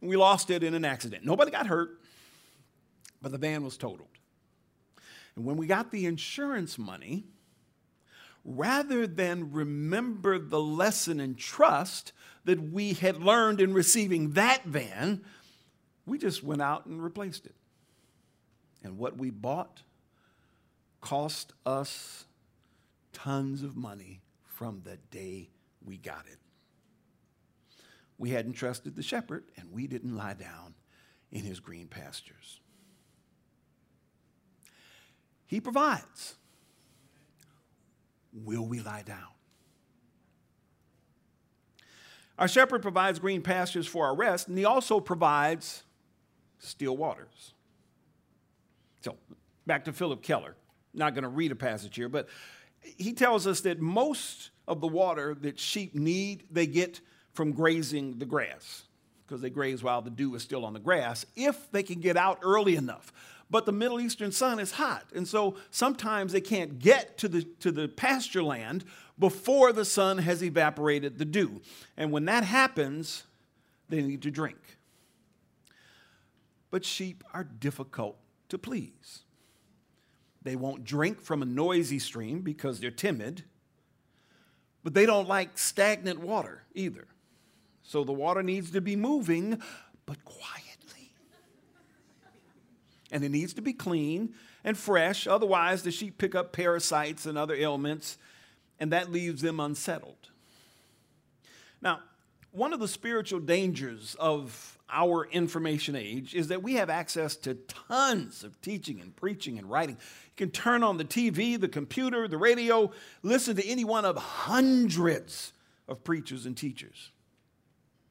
We 0.00 0.16
lost 0.16 0.50
it 0.50 0.62
in 0.62 0.74
an 0.74 0.84
accident. 0.84 1.24
Nobody 1.24 1.50
got 1.50 1.66
hurt, 1.66 2.00
but 3.22 3.32
the 3.32 3.38
van 3.38 3.64
was 3.64 3.76
totaled. 3.76 4.08
And 5.34 5.44
when 5.44 5.56
we 5.56 5.66
got 5.66 5.90
the 5.90 6.06
insurance 6.06 6.78
money, 6.78 7.24
rather 8.44 9.06
than 9.06 9.52
remember 9.52 10.38
the 10.38 10.60
lesson 10.60 11.20
and 11.20 11.36
trust 11.36 12.12
that 12.44 12.60
we 12.72 12.92
had 12.94 13.22
learned 13.22 13.60
in 13.60 13.74
receiving 13.74 14.32
that 14.32 14.64
van, 14.64 15.22
we 16.06 16.18
just 16.18 16.42
went 16.42 16.62
out 16.62 16.86
and 16.86 17.02
replaced 17.02 17.46
it. 17.46 17.56
And 18.84 18.98
what 18.98 19.18
we 19.18 19.30
bought 19.30 19.82
cost 21.00 21.52
us 21.64 22.24
tons 23.12 23.62
of 23.62 23.76
money 23.76 24.20
from 24.44 24.82
the 24.84 24.96
day 25.10 25.50
we 25.84 25.96
got 25.96 26.24
it. 26.30 26.38
We 28.18 28.30
hadn't 28.30 28.54
trusted 28.54 28.96
the 28.96 29.02
shepherd, 29.02 29.44
and 29.56 29.72
we 29.72 29.86
didn't 29.86 30.16
lie 30.16 30.34
down 30.34 30.74
in 31.30 31.42
his 31.42 31.60
green 31.60 31.88
pastures. 31.88 32.60
He 35.46 35.60
provides. 35.60 36.36
Will 38.32 38.66
we 38.66 38.80
lie 38.80 39.02
down? 39.02 39.28
Our 42.38 42.48
shepherd 42.48 42.82
provides 42.82 43.18
green 43.18 43.42
pastures 43.42 43.86
for 43.86 44.06
our 44.06 44.14
rest, 44.14 44.48
and 44.48 44.58
he 44.58 44.64
also 44.64 45.00
provides 45.00 45.84
still 46.58 46.96
waters. 46.96 47.54
So, 49.00 49.16
back 49.66 49.84
to 49.84 49.92
Phillip 49.92 50.22
Keller. 50.22 50.56
Not 50.92 51.14
going 51.14 51.22
to 51.22 51.28
read 51.28 51.52
a 51.52 51.56
passage 51.56 51.96
here, 51.96 52.08
but 52.08 52.28
he 52.80 53.12
tells 53.12 53.46
us 53.46 53.60
that 53.62 53.80
most 53.80 54.50
of 54.68 54.80
the 54.80 54.86
water 54.86 55.34
that 55.40 55.58
sheep 55.58 55.94
need, 55.94 56.44
they 56.50 56.66
get 56.66 57.00
from 57.36 57.52
grazing 57.52 58.18
the 58.18 58.24
grass, 58.24 58.84
because 59.26 59.42
they 59.42 59.50
graze 59.50 59.82
while 59.82 60.00
the 60.00 60.10
dew 60.10 60.34
is 60.34 60.42
still 60.42 60.64
on 60.64 60.72
the 60.72 60.80
grass, 60.80 61.26
if 61.36 61.70
they 61.70 61.82
can 61.82 62.00
get 62.00 62.16
out 62.16 62.38
early 62.42 62.76
enough. 62.76 63.12
But 63.48 63.66
the 63.66 63.72
Middle 63.72 64.00
Eastern 64.00 64.32
sun 64.32 64.58
is 64.58 64.72
hot, 64.72 65.04
and 65.14 65.28
so 65.28 65.56
sometimes 65.70 66.32
they 66.32 66.40
can't 66.40 66.78
get 66.80 67.18
to 67.18 67.28
the, 67.28 67.42
to 67.60 67.70
the 67.70 67.86
pasture 67.86 68.42
land 68.42 68.84
before 69.18 69.72
the 69.72 69.84
sun 69.84 70.18
has 70.18 70.42
evaporated 70.42 71.18
the 71.18 71.24
dew. 71.24 71.60
And 71.96 72.10
when 72.10 72.24
that 72.24 72.42
happens, 72.42 73.24
they 73.88 74.02
need 74.02 74.22
to 74.22 74.30
drink. 74.30 74.58
But 76.70 76.84
sheep 76.84 77.22
are 77.32 77.44
difficult 77.44 78.18
to 78.48 78.58
please. 78.58 79.20
They 80.42 80.56
won't 80.56 80.84
drink 80.84 81.20
from 81.20 81.42
a 81.42 81.46
noisy 81.46 81.98
stream 81.98 82.40
because 82.40 82.80
they're 82.80 82.90
timid, 82.90 83.44
but 84.82 84.94
they 84.94 85.06
don't 85.06 85.28
like 85.28 85.58
stagnant 85.58 86.20
water 86.20 86.62
either. 86.74 87.06
So 87.86 88.04
the 88.04 88.12
water 88.12 88.42
needs 88.42 88.70
to 88.72 88.80
be 88.80 88.96
moving, 88.96 89.62
but 90.06 90.24
quietly. 90.24 91.12
And 93.10 93.24
it 93.24 93.30
needs 93.30 93.54
to 93.54 93.62
be 93.62 93.72
clean 93.72 94.34
and 94.64 94.76
fresh, 94.76 95.26
otherwise, 95.26 95.82
the 95.84 95.92
sheep 95.92 96.18
pick 96.18 96.34
up 96.34 96.52
parasites 96.52 97.24
and 97.26 97.38
other 97.38 97.54
ailments 97.54 98.18
and 98.78 98.92
that 98.92 99.10
leaves 99.10 99.42
them 99.42 99.60
unsettled. 99.60 100.30
Now, 101.80 102.00
one 102.52 102.72
of 102.72 102.80
the 102.80 102.88
spiritual 102.88 103.40
dangers 103.40 104.16
of 104.18 104.78
our 104.88 105.26
information 105.26 105.96
age 105.96 106.34
is 106.34 106.48
that 106.48 106.62
we 106.62 106.74
have 106.74 106.88
access 106.88 107.36
to 107.36 107.54
tons 107.54 108.44
of 108.44 108.60
teaching 108.62 109.00
and 109.00 109.14
preaching 109.14 109.58
and 109.58 109.68
writing. 109.68 109.96
You 109.96 110.46
can 110.46 110.50
turn 110.50 110.82
on 110.82 110.96
the 110.96 111.04
TV, 111.04 111.60
the 111.60 111.68
computer, 111.68 112.28
the 112.28 112.38
radio, 112.38 112.92
listen 113.22 113.56
to 113.56 113.66
any 113.66 113.84
one 113.84 114.04
of 114.04 114.16
hundreds 114.16 115.52
of 115.88 116.04
preachers 116.04 116.46
and 116.46 116.56
teachers. 116.56 117.10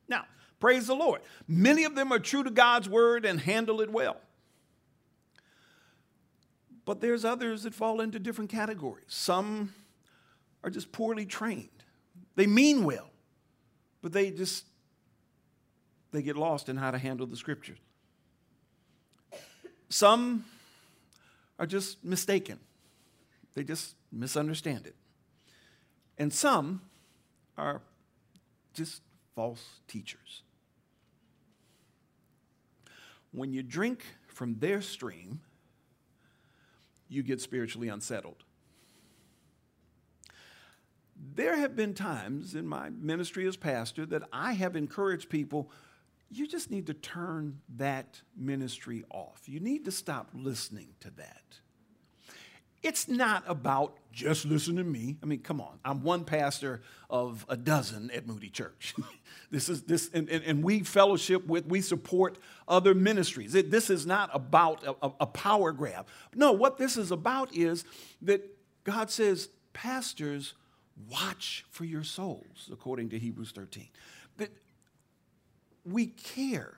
Now, 0.07 0.25
praise 0.59 0.87
the 0.87 0.95
Lord. 0.95 1.21
Many 1.47 1.83
of 1.83 1.95
them 1.95 2.11
are 2.11 2.19
true 2.19 2.43
to 2.43 2.51
God's 2.51 2.89
word 2.89 3.25
and 3.25 3.39
handle 3.39 3.81
it 3.81 3.91
well. 3.91 4.17
But 6.85 7.01
there's 7.01 7.25
others 7.25 7.63
that 7.63 7.73
fall 7.73 7.99
into 7.99 8.19
different 8.19 8.51
categories. 8.51 9.05
Some 9.07 9.73
are 10.63 10.69
just 10.69 10.91
poorly 10.91 11.25
trained. 11.25 11.69
They 12.35 12.47
mean 12.47 12.83
well, 12.83 13.09
but 14.01 14.13
they 14.13 14.29
just 14.31 14.65
they 16.11 16.21
get 16.21 16.37
lost 16.37 16.69
in 16.69 16.77
how 16.77 16.91
to 16.91 16.97
handle 16.97 17.27
the 17.27 17.35
scriptures. 17.35 17.77
Some 19.89 20.45
are 21.59 21.65
just 21.65 22.03
mistaken. 22.03 22.59
They 23.53 23.63
just 23.63 23.95
misunderstand 24.11 24.87
it. 24.87 24.95
And 26.17 26.31
some 26.31 26.81
are 27.57 27.81
just 28.73 29.01
false 29.35 29.63
teachers. 29.87 30.43
When 33.31 33.51
you 33.51 33.63
drink 33.63 34.05
from 34.27 34.59
their 34.59 34.81
stream, 34.81 35.41
you 37.09 37.21
get 37.21 37.41
spiritually 37.41 37.89
unsettled. 37.89 38.43
There 41.35 41.57
have 41.57 41.75
been 41.75 41.93
times 41.93 42.55
in 42.55 42.67
my 42.67 42.89
ministry 42.89 43.47
as 43.47 43.57
pastor 43.57 44.05
that 44.07 44.23
I 44.31 44.53
have 44.53 44.75
encouraged 44.75 45.29
people 45.29 45.69
you 46.29 46.47
just 46.47 46.71
need 46.71 46.87
to 46.87 46.93
turn 46.93 47.61
that 47.77 48.21
ministry 48.35 49.03
off. 49.09 49.43
You 49.45 49.59
need 49.59 49.85
to 49.85 49.91
stop 49.91 50.29
listening 50.33 50.89
to 51.01 51.11
that. 51.11 51.43
It's 52.83 53.07
not 53.07 53.43
about 53.47 53.97
just 54.15 54.45
listen 54.45 54.77
to 54.77 54.83
me. 54.83 55.17
I 55.21 55.25
mean, 55.25 55.39
come 55.39 55.59
on. 55.59 55.77
I'm 55.83 56.01
one 56.01 56.23
pastor 56.23 56.81
of 57.09 57.45
a 57.49 57.57
dozen 57.57 58.09
at 58.11 58.25
Moody 58.25 58.49
Church. 58.49 58.95
this 59.51 59.69
is 59.69 59.83
this, 59.83 60.09
and, 60.13 60.29
and, 60.29 60.43
and, 60.43 60.63
we 60.63 60.79
fellowship 60.79 61.45
with, 61.45 61.65
we 61.67 61.81
support 61.81 62.37
other 62.67 62.95
ministries. 62.95 63.53
It, 63.55 63.71
this 63.71 63.89
is 63.89 64.05
not 64.05 64.29
about 64.33 64.83
a, 64.85 65.11
a 65.19 65.25
power 65.27 65.71
grab. 65.73 66.07
No, 66.33 66.53
what 66.53 66.77
this 66.77 66.95
is 66.95 67.11
about 67.11 67.53
is 67.53 67.83
that 68.21 68.41
God 68.85 69.11
says, 69.11 69.49
pastors 69.73 70.53
Watch 71.09 71.65
for 71.69 71.83
your 71.83 72.03
souls, 72.03 72.69
according 72.71 73.09
to 73.09 73.19
Hebrews 73.19 73.51
13. 73.51 73.89
But 74.37 74.49
we 75.83 76.07
care. 76.07 76.77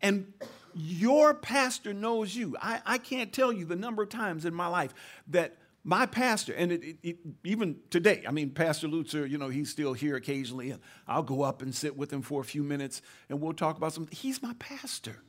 And 0.00 0.32
your 0.74 1.34
pastor 1.34 1.92
knows 1.92 2.34
you. 2.34 2.56
I, 2.60 2.80
I 2.86 2.98
can't 2.98 3.32
tell 3.32 3.52
you 3.52 3.64
the 3.64 3.76
number 3.76 4.02
of 4.02 4.08
times 4.10 4.44
in 4.44 4.54
my 4.54 4.68
life 4.68 4.94
that 5.28 5.56
my 5.84 6.06
pastor, 6.06 6.52
and 6.52 6.70
it, 6.70 6.84
it, 6.84 6.96
it, 7.02 7.16
even 7.44 7.76
today, 7.90 8.22
I 8.26 8.30
mean, 8.30 8.50
Pastor 8.50 8.86
Lutzer, 8.86 9.28
you 9.28 9.36
know, 9.36 9.48
he's 9.48 9.68
still 9.70 9.94
here 9.94 10.14
occasionally, 10.14 10.70
and 10.70 10.80
I'll 11.08 11.24
go 11.24 11.42
up 11.42 11.60
and 11.60 11.74
sit 11.74 11.96
with 11.96 12.12
him 12.12 12.22
for 12.22 12.40
a 12.40 12.44
few 12.44 12.62
minutes 12.62 13.02
and 13.28 13.40
we'll 13.40 13.52
talk 13.52 13.76
about 13.76 13.92
something. 13.92 14.16
He's 14.16 14.42
my 14.42 14.54
pastor. 14.60 15.22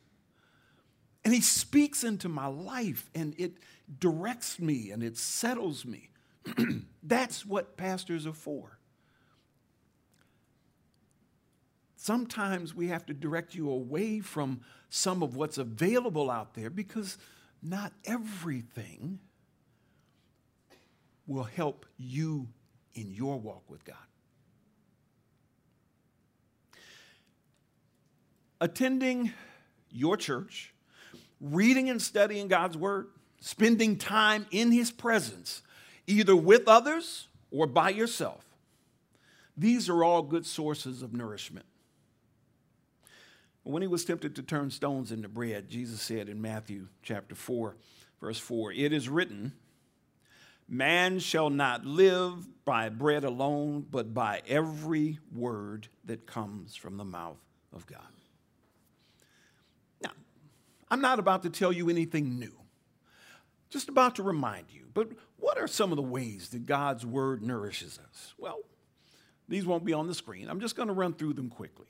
And 1.25 1.33
he 1.33 1.41
speaks 1.41 2.03
into 2.03 2.29
my 2.29 2.47
life 2.47 3.09
and 3.15 3.33
it 3.39 3.53
directs 3.99 4.59
me 4.59 4.91
and 4.91 5.01
it 5.01 5.17
settles 5.17 5.85
me. 5.85 6.09
That's 7.03 7.45
what 7.45 7.77
pastors 7.77 8.27
are 8.27 8.33
for. 8.33 8.77
Sometimes 11.95 12.75
we 12.75 12.89
have 12.89 13.05
to 13.05 13.13
direct 13.13 13.55
you 13.55 13.69
away 13.69 14.19
from 14.19 14.59
some 14.89 15.23
of 15.23 15.37
what's 15.37 15.57
available 15.57 16.29
out 16.29 16.53
there 16.53 16.69
because 16.69 17.17
not 17.61 17.93
everything 18.03 19.19
will 21.27 21.43
help 21.43 21.85
you 21.97 22.47
in 22.93 23.11
your 23.11 23.39
walk 23.39 23.63
with 23.69 23.83
God. 23.85 23.95
Attending 28.61 29.31
your 29.89 30.17
church, 30.17 30.73
reading 31.41 31.89
and 31.89 32.01
studying 32.01 32.47
God's 32.47 32.77
Word, 32.77 33.07
spending 33.41 33.97
time 33.97 34.45
in 34.51 34.71
His 34.71 34.91
presence 34.91 35.61
either 36.07 36.35
with 36.35 36.67
others 36.67 37.27
or 37.51 37.67
by 37.67 37.89
yourself. 37.89 38.43
These 39.55 39.89
are 39.89 40.03
all 40.03 40.21
good 40.21 40.45
sources 40.45 41.01
of 41.01 41.13
nourishment. 41.13 41.65
When 43.63 43.81
he 43.81 43.87
was 43.87 44.03
tempted 44.03 44.35
to 44.35 44.43
turn 44.43 44.71
stones 44.71 45.11
into 45.11 45.29
bread, 45.29 45.69
Jesus 45.69 46.01
said 46.01 46.27
in 46.27 46.41
Matthew 46.41 46.87
chapter 47.01 47.35
4, 47.35 47.77
verse 48.19 48.39
4, 48.39 48.73
It 48.73 48.91
is 48.91 49.07
written, 49.07 49.53
Man 50.73 51.19
shall 51.19 51.51
not 51.51 51.85
live 51.85 52.47
by 52.65 52.89
bread 52.89 53.23
alone, 53.23 53.85
but 53.91 54.11
by 54.11 54.41
every 54.47 55.19
word 55.31 55.87
that 56.05 56.25
comes 56.25 56.75
from 56.75 56.97
the 56.97 57.05
mouth 57.05 57.37
of 57.71 57.85
God. 57.85 57.99
Now, 60.01 60.09
I'm 60.89 60.99
not 60.99 61.19
about 61.19 61.43
to 61.43 61.51
tell 61.51 61.71
you 61.71 61.91
anything 61.91 62.39
new, 62.39 62.53
just 63.69 63.87
about 63.87 64.15
to 64.15 64.23
remind 64.23 64.71
you. 64.71 64.87
But 64.95 65.11
what 65.37 65.59
are 65.59 65.67
some 65.67 65.91
of 65.91 65.95
the 65.95 66.01
ways 66.01 66.49
that 66.49 66.65
God's 66.65 67.05
word 67.05 67.43
nourishes 67.43 67.99
us? 68.09 68.33
Well, 68.39 68.61
these 69.47 69.67
won't 69.67 69.85
be 69.85 69.93
on 69.93 70.07
the 70.07 70.15
screen. 70.15 70.49
I'm 70.49 70.59
just 70.59 70.75
going 70.75 70.87
to 70.87 70.93
run 70.95 71.13
through 71.13 71.33
them 71.33 71.49
quickly. 71.49 71.85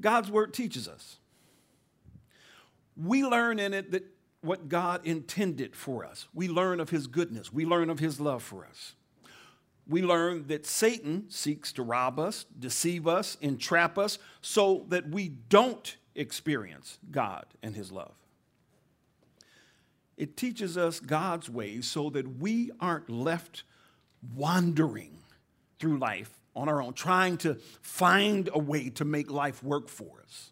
God's 0.00 0.32
word 0.32 0.52
teaches 0.52 0.88
us. 0.88 1.18
We 2.96 3.24
learn 3.24 3.60
in 3.60 3.72
it 3.72 3.92
that 3.92 4.04
what 4.40 4.68
God 4.68 5.04
intended 5.04 5.74
for 5.74 6.04
us. 6.04 6.28
We 6.32 6.48
learn 6.48 6.80
of 6.80 6.90
his 6.90 7.06
goodness. 7.06 7.52
We 7.52 7.64
learn 7.64 7.90
of 7.90 7.98
his 7.98 8.20
love 8.20 8.42
for 8.42 8.64
us. 8.64 8.94
We 9.88 10.02
learn 10.02 10.46
that 10.48 10.66
Satan 10.66 11.24
seeks 11.28 11.72
to 11.72 11.82
rob 11.82 12.18
us, 12.18 12.44
deceive 12.58 13.08
us, 13.08 13.36
entrap 13.40 13.98
us 13.98 14.18
so 14.42 14.84
that 14.88 15.08
we 15.08 15.28
don't 15.28 15.96
experience 16.14 16.98
God 17.10 17.46
and 17.62 17.74
his 17.74 17.90
love. 17.90 18.12
It 20.16 20.36
teaches 20.36 20.76
us 20.76 21.00
God's 21.00 21.48
ways 21.48 21.86
so 21.86 22.10
that 22.10 22.38
we 22.38 22.70
aren't 22.80 23.08
left 23.08 23.62
wandering 24.34 25.18
through 25.78 25.98
life 25.98 26.30
on 26.54 26.68
our 26.68 26.82
own, 26.82 26.92
trying 26.92 27.36
to 27.38 27.54
find 27.80 28.50
a 28.52 28.58
way 28.58 28.90
to 28.90 29.04
make 29.04 29.30
life 29.30 29.62
work 29.62 29.88
for 29.88 30.20
us. 30.22 30.50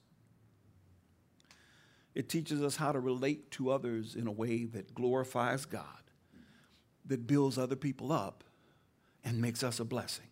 It 2.17 2.31
teaches 2.31 2.63
us 2.63 2.77
how 2.77 2.93
to 2.93 2.99
relate 2.99 3.51
to 3.53 3.71
others 3.71 4.17
in 4.17 4.27
a 4.27 4.33
way 4.33 4.65
that 4.65 4.95
glorifies 4.95 5.67
God, 5.67 5.85
that 7.05 7.27
builds 7.27 7.59
other 7.59 7.77
people 7.77 8.11
up, 8.11 8.43
and 9.23 9.39
makes 9.39 9.63
us 9.63 9.81
a 9.81 9.85
blessing. 9.85 10.25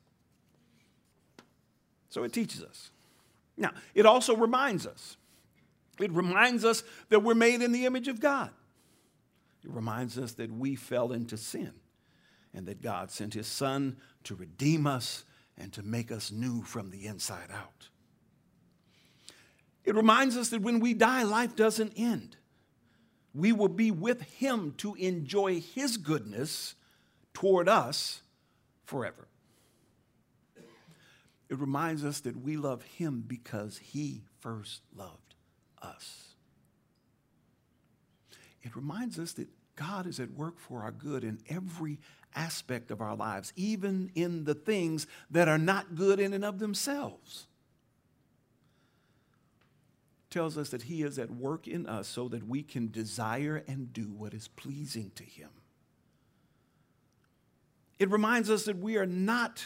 So 2.09 2.25
it 2.25 2.33
teaches 2.33 2.62
us. 2.62 2.90
Now, 3.59 3.73
it 3.94 4.07
also 4.07 4.35
reminds 4.35 4.87
us. 4.87 5.18
It 6.01 6.11
reminds 6.11 6.64
us 6.64 6.85
that 7.11 7.23
we're 7.23 7.35
made 7.35 7.61
in 7.61 7.70
the 7.70 7.85
image 7.85 8.09
of 8.09 8.18
God. 8.18 8.49
It 9.62 9.70
reminds 9.70 10.16
us 10.16 10.33
that 10.33 10.51
we 10.51 10.77
fell 10.77 11.12
into 11.12 11.37
sin 11.37 11.75
and 12.55 12.64
that 12.64 12.81
God 12.81 13.11
sent 13.11 13.35
his 13.35 13.47
son 13.47 13.99
to 14.25 14.35
redeem 14.35 14.87
us 14.87 15.25
and 15.59 15.70
to 15.75 15.83
make 15.83 16.11
us 16.11 16.33
new 16.33 16.62
from 16.62 16.90
the 16.90 17.05
inside 17.05 17.51
out. 17.53 17.90
It 19.85 19.94
reminds 19.94 20.37
us 20.37 20.49
that 20.51 20.62
when 20.62 20.81
we 20.81 20.94
die, 20.94 21.23
life 21.25 21.55
doesn't 21.55 21.92
end. 21.97 22.37
We 23.35 23.53
will 23.53 23.68
be 23.68 23.90
with 23.90 24.23
Him 24.23 24.75
to 24.79 24.94
enjoy 24.94 25.61
His 25.61 25.97
goodness 25.97 26.75
toward 27.35 27.68
us 27.68 28.23
forever. 28.85 29.29
It 31.51 31.59
reminds 31.59 32.05
us 32.05 32.20
that 32.20 32.42
we 32.42 32.57
love 32.57 32.83
Him 32.83 33.25
because 33.27 33.79
He 33.79 34.23
first 34.40 34.81
loved 34.97 35.35
us. 35.83 36.35
It 38.62 38.75
reminds 38.75 39.18
us 39.18 39.33
that 39.35 39.49
God 39.77 40.07
is 40.07 40.20
at 40.20 40.31
work 40.31 40.59
for 40.59 40.83
our 40.83 40.92
good 40.92 41.25
in 41.25 41.38
every 41.49 41.99
aspect 42.35 42.90
of 42.90 43.01
our 43.01 43.14
lives, 43.14 43.53
even 43.57 44.11
in 44.14 44.44
the 44.44 44.55
things 44.55 45.07
that 45.31 45.49
are 45.49 45.59
not 45.59 45.94
good 45.94 46.18
in 46.18 46.33
and 46.33 46.44
of 46.44 46.59
themselves. 46.59 47.47
Tells 50.35 50.59
us 50.59 50.70
that 50.70 50.83
He 50.83 51.05
is 51.05 51.16
at 51.20 51.31
work 51.31 51.68
in 51.68 51.87
us 51.87 52.09
so 52.09 52.27
that 52.27 52.49
we 52.49 52.64
can 52.64 52.90
desire 52.90 53.62
and 53.68 53.92
do 53.92 54.07
what 54.11 54.35
is 54.35 54.49
pleasing 54.49 55.12
to 55.14 55.23
Him. 55.23 55.51
It 58.01 58.11
reminds 58.11 58.51
us 58.51 58.64
that 58.64 58.77
we 58.77 58.97
are 58.97 59.07
not, 59.07 59.64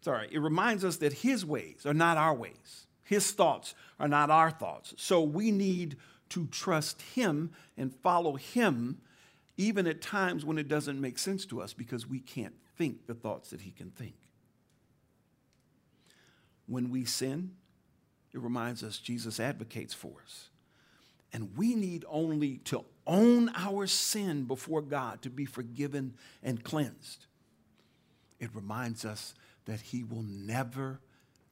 sorry, 0.00 0.28
it 0.32 0.38
reminds 0.38 0.86
us 0.86 0.96
that 0.96 1.12
His 1.12 1.44
ways 1.44 1.84
are 1.84 1.92
not 1.92 2.16
our 2.16 2.32
ways. 2.32 2.86
His 3.02 3.30
thoughts 3.30 3.74
are 3.98 4.08
not 4.08 4.30
our 4.30 4.50
thoughts. 4.50 4.94
So 4.96 5.20
we 5.20 5.50
need 5.50 5.98
to 6.30 6.46
trust 6.46 7.02
Him 7.02 7.50
and 7.76 7.94
follow 7.94 8.36
Him, 8.36 9.02
even 9.58 9.86
at 9.86 10.00
times 10.00 10.46
when 10.46 10.56
it 10.56 10.66
doesn't 10.66 10.98
make 10.98 11.18
sense 11.18 11.44
to 11.44 11.60
us 11.60 11.74
because 11.74 12.06
we 12.06 12.20
can't 12.20 12.54
think 12.78 13.06
the 13.06 13.12
thoughts 13.12 13.50
that 13.50 13.60
He 13.60 13.70
can 13.70 13.90
think. 13.90 14.14
When 16.70 16.88
we 16.88 17.04
sin, 17.04 17.50
it 18.32 18.40
reminds 18.40 18.84
us 18.84 18.98
Jesus 18.98 19.40
advocates 19.40 19.92
for 19.92 20.12
us. 20.24 20.50
And 21.32 21.56
we 21.56 21.74
need 21.74 22.04
only 22.08 22.58
to 22.66 22.84
own 23.08 23.50
our 23.56 23.88
sin 23.88 24.44
before 24.44 24.80
God 24.80 25.20
to 25.22 25.30
be 25.30 25.46
forgiven 25.46 26.14
and 26.44 26.62
cleansed. 26.62 27.26
It 28.38 28.54
reminds 28.54 29.04
us 29.04 29.34
that 29.64 29.80
He 29.80 30.04
will 30.04 30.22
never 30.22 31.00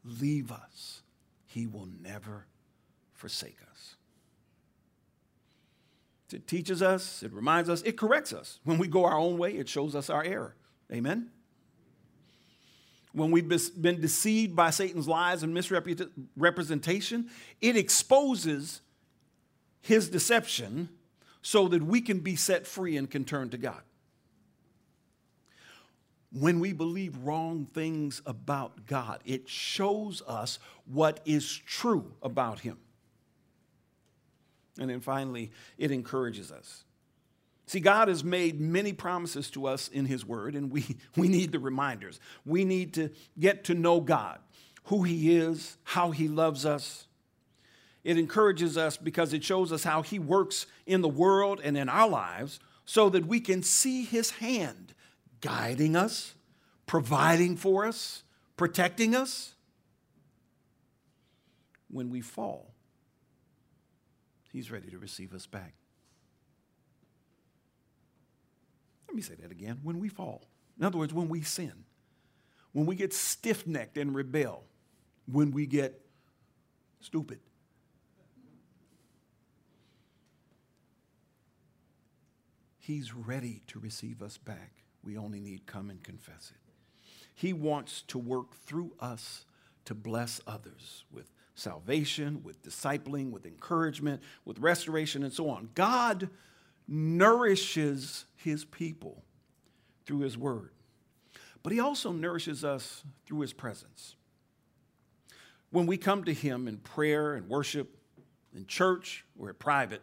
leave 0.05 0.53
us, 0.53 1.03
He 1.47 1.67
will 1.67 1.89
never 2.01 2.47
forsake 3.13 3.59
us. 3.73 3.97
It 6.33 6.47
teaches 6.47 6.81
us, 6.81 7.25
it 7.25 7.33
reminds 7.33 7.69
us, 7.69 7.83
it 7.83 7.97
corrects 7.97 8.33
us. 8.33 8.61
When 8.63 8.79
we 8.79 8.87
go 8.87 9.05
our 9.05 9.19
own 9.19 9.37
way, 9.37 9.55
it 9.55 9.69
shows 9.69 9.97
us 9.97 10.11
our 10.11 10.23
error. 10.23 10.55
Amen? 10.93 11.31
When 13.13 13.31
we've 13.31 13.49
been 13.49 14.01
deceived 14.01 14.55
by 14.55 14.71
Satan's 14.71 15.09
lies 15.09 15.43
and 15.43 15.55
misrepresentation, 15.55 17.31
it 17.61 17.77
exposes 17.77 18.83
his 19.81 20.09
deception 20.09 20.91
so 21.43 21.69
that 21.69 21.83
we 21.83 22.01
can 22.01 22.21
be 22.21 22.37
set 22.37 22.67
free 22.67 22.97
and 22.97 23.11
can 23.11 23.25
turn 23.25 23.51
to 23.51 23.59
God. 23.59 23.81
When 26.31 26.61
we 26.61 26.75
believe 26.75 27.17
wrong 27.19 27.65
things 27.65 28.21
about 28.27 28.87
God, 28.87 29.21
it 29.25 29.49
shows 29.49 30.23
us 30.27 30.59
what 30.85 31.21
is 31.25 31.51
true 31.51 32.13
about 32.23 32.61
Him. 32.61 32.77
And 34.79 34.91
then 34.91 35.01
finally, 35.01 35.51
it 35.79 35.91
encourages 35.91 36.53
us. 36.53 36.85
See, 37.69 37.81
God 37.81 38.09
has 38.09 38.25
made 38.25 38.59
many 38.59 38.95
promises 38.95 39.51
to 39.51 39.67
us 39.67 39.89
in 39.89 40.07
His 40.07 40.25
Word, 40.25 40.55
and 40.55 40.71
we, 40.71 40.97
we 41.17 41.29
need 41.29 41.53
the 41.53 41.59
reminders. 41.59 42.19
We 42.47 42.65
need 42.65 42.95
to 42.95 43.11
get 43.39 43.65
to 43.65 43.75
know 43.75 44.01
God, 44.01 44.39
who 44.85 45.03
He 45.03 45.37
is, 45.37 45.77
how 45.85 46.11
He 46.11 46.29
loves 46.29 46.65
us. 46.65 47.07
It 48.05 48.17
encourages 48.17 48.79
us 48.79 48.97
because 48.97 49.35
it 49.35 49.45
shows 49.45 49.71
us 49.71 49.85
how 49.85 50.01
He 50.01 50.19
works 50.19 50.65
in 50.87 51.03
the 51.03 51.11
world 51.11 51.61
and 51.63 51.77
in 51.77 51.91
our 51.91 52.09
lives 52.09 52.59
so 52.87 53.11
that 53.11 53.27
we 53.27 53.39
can 53.39 53.63
see 53.63 54.03
His 54.03 54.31
hand 54.31 54.95
guiding 55.43 55.95
us, 55.95 56.33
providing 56.87 57.55
for 57.55 57.85
us, 57.85 58.23
protecting 58.57 59.15
us. 59.15 59.55
When 61.91 62.09
we 62.09 62.23
fall, 62.23 62.73
He's 64.53 64.71
ready 64.71 64.89
to 64.89 64.99
receive 64.99 65.35
us 65.35 65.45
back. 65.45 65.75
Let 69.08 69.08
me 69.19 69.23
say 69.23 69.35
that 69.43 69.51
again. 69.51 69.81
When 69.83 69.99
we 69.99 70.09
fall, 70.09 70.47
in 70.79 70.85
other 70.85 70.99
words, 70.99 71.13
when 71.13 71.29
we 71.29 71.43
sin, 71.43 71.73
when 72.73 72.87
we 72.87 72.95
get 72.95 73.13
stiff 73.13 73.67
necked 73.67 73.99
and 73.99 74.15
rebel, 74.15 74.65
when 75.27 75.51
we 75.51 75.67
get 75.67 76.01
stupid, 77.01 77.41
He's 82.79 83.13
ready 83.13 83.63
to 83.67 83.79
receive 83.79 84.23
us 84.23 84.39
back. 84.39 84.73
We 85.05 85.19
only 85.19 85.41
need 85.41 85.67
come 85.67 85.91
and 85.91 86.03
confess 86.03 86.51
it. 86.55 86.73
He 87.35 87.53
wants 87.53 88.01
to 88.09 88.19
work 88.19 88.55
through 88.65 88.93
us 88.99 89.45
to 89.85 89.95
bless 89.95 90.41
others 90.47 91.05
with 91.13 91.31
salvation, 91.55 92.43
with 92.43 92.63
discipling, 92.63 93.31
with 93.31 93.45
encouragement, 93.45 94.23
with 94.47 94.59
restoration, 94.61 95.23
and 95.23 95.33
so 95.33 95.51
on. 95.51 95.69
God 95.75 96.31
nourishes 96.89 98.25
his 98.35 98.65
people 98.65 99.23
through 100.07 100.21
his 100.21 100.39
word, 100.39 100.71
but 101.63 101.73
he 101.73 101.79
also 101.79 102.11
nourishes 102.13 102.65
us 102.65 103.05
through 103.27 103.41
his 103.41 103.53
presence. 103.53 104.17
When 105.71 105.87
we 105.87 105.99
come 105.99 106.25
to 106.25 106.33
him 106.33 106.67
in 106.67 106.79
prayer 106.79 107.35
and 107.35 107.47
worship, 107.47 107.95
in 108.55 108.67
church 108.67 109.25
or 109.39 109.51
at 109.51 109.59
private, 109.59 110.01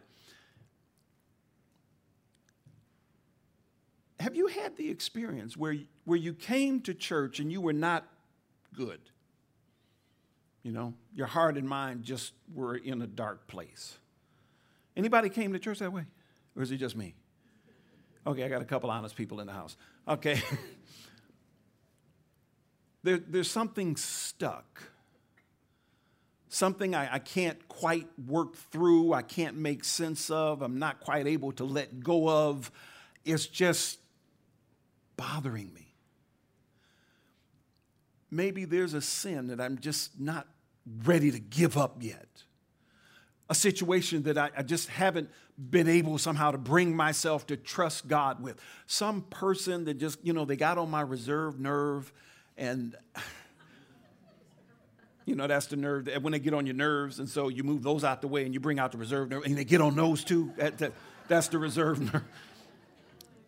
have 4.20 4.36
you 4.36 4.46
had 4.46 4.76
the 4.76 4.88
experience 4.88 5.56
where, 5.56 5.76
where 6.04 6.18
you 6.18 6.32
came 6.32 6.80
to 6.82 6.94
church 6.94 7.40
and 7.40 7.50
you 7.50 7.60
were 7.60 7.72
not 7.72 8.06
good? 8.72 9.00
You 10.62 10.72
know, 10.72 10.94
your 11.14 11.26
heart 11.26 11.56
and 11.56 11.68
mind 11.68 12.04
just 12.04 12.32
were 12.54 12.76
in 12.76 13.02
a 13.02 13.06
dark 13.06 13.46
place. 13.46 13.98
Anybody 14.96 15.28
came 15.28 15.52
to 15.52 15.58
church 15.58 15.80
that 15.80 15.92
way? 15.92 16.06
Or 16.56 16.62
is 16.62 16.70
it 16.70 16.78
just 16.78 16.96
me? 16.96 17.14
Okay, 18.26 18.44
I 18.44 18.48
got 18.48 18.62
a 18.62 18.64
couple 18.64 18.90
honest 18.90 19.14
people 19.14 19.40
in 19.40 19.46
the 19.46 19.52
house. 19.52 19.76
Okay. 20.08 20.40
there, 23.02 23.18
there's 23.18 23.50
something 23.50 23.96
stuck. 23.96 24.82
Something 26.48 26.94
I, 26.94 27.14
I 27.14 27.18
can't 27.18 27.68
quite 27.68 28.08
work 28.26 28.56
through, 28.56 29.12
I 29.12 29.22
can't 29.22 29.56
make 29.56 29.84
sense 29.84 30.30
of, 30.30 30.62
I'm 30.62 30.78
not 30.78 31.00
quite 31.00 31.26
able 31.26 31.52
to 31.52 31.64
let 31.64 32.00
go 32.00 32.28
of. 32.28 32.72
It's 33.24 33.46
just 33.46 33.98
bothering 35.16 35.72
me. 35.74 35.94
Maybe 38.30 38.64
there's 38.64 38.94
a 38.94 39.02
sin 39.02 39.48
that 39.48 39.60
I'm 39.60 39.78
just 39.78 40.18
not 40.18 40.48
ready 41.04 41.30
to 41.30 41.38
give 41.38 41.76
up 41.76 41.98
yet. 42.00 42.44
A 43.48 43.54
situation 43.54 44.24
that 44.24 44.36
I, 44.36 44.50
I, 44.56 44.62
just 44.62 44.88
haven't 44.88 45.30
been 45.70 45.88
able 45.88 46.18
somehow 46.18 46.50
to 46.50 46.58
bring 46.58 46.96
myself 46.96 47.46
to 47.46 47.56
trust 47.56 48.08
God 48.08 48.42
with. 48.42 48.60
Some 48.86 49.22
person 49.22 49.84
that 49.84 49.94
just, 49.98 50.18
you 50.24 50.32
know, 50.32 50.44
they 50.44 50.56
got 50.56 50.78
on 50.78 50.90
my 50.90 51.02
reserve 51.02 51.60
nerve 51.60 52.12
and. 52.56 52.96
You 55.28 55.34
know, 55.34 55.48
that's 55.48 55.66
the 55.66 55.74
nerve 55.74 56.04
that 56.04 56.22
when 56.22 56.30
they 56.30 56.38
get 56.38 56.54
on 56.54 56.66
your 56.66 56.76
nerves, 56.76 57.18
and 57.18 57.28
so 57.28 57.48
you 57.48 57.64
move 57.64 57.82
those 57.82 58.04
out 58.04 58.20
the 58.20 58.28
way 58.28 58.44
and 58.44 58.54
you 58.54 58.60
bring 58.60 58.78
out 58.78 58.92
the 58.92 58.98
reserve 58.98 59.28
nerve, 59.28 59.44
and 59.44 59.58
they 59.58 59.64
get 59.64 59.80
on 59.80 59.96
those 59.96 60.22
too. 60.22 60.52
That, 60.56 60.78
that, 60.78 60.92
that's 61.26 61.48
the 61.48 61.58
reserve 61.58 62.00
nerve. 62.14 62.22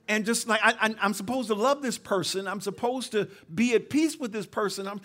And 0.09 0.25
just 0.25 0.49
like 0.49 0.61
I, 0.63 0.95
am 1.01 1.13
supposed 1.13 1.49
to 1.49 1.55
love 1.55 1.83
this 1.83 1.99
person, 1.99 2.49
I'm 2.49 2.63
supposed 2.63 3.13
to 3.13 3.29
be 3.55 3.75
at 3.75 3.91
peace 3.91 4.17
with 4.17 4.33
this 4.33 4.47
person. 4.47 4.89
I'm, 4.89 5.01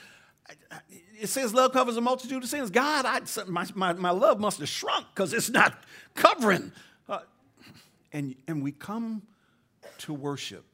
I, 0.72 0.78
it 1.24 1.30
says 1.30 1.54
love 1.54 1.72
covers 1.72 1.96
a 1.96 2.02
multitude 2.02 2.44
of 2.44 2.50
sins. 2.50 2.70
God, 2.70 3.06
I, 3.06 3.22
my, 3.48 3.66
my, 3.76 3.94
my 3.94 4.10
love 4.10 4.42
must 4.42 4.60
have 4.60 4.68
shrunk 4.68 5.06
because 5.16 5.32
it's 5.32 5.50
not 5.50 5.82
covering. 6.16 6.74
Uh, 7.08 7.20
and, 8.12 8.36
and 8.46 8.62
we 8.62 8.74
come 8.74 9.22
to 10.00 10.14
worship. 10.14 10.66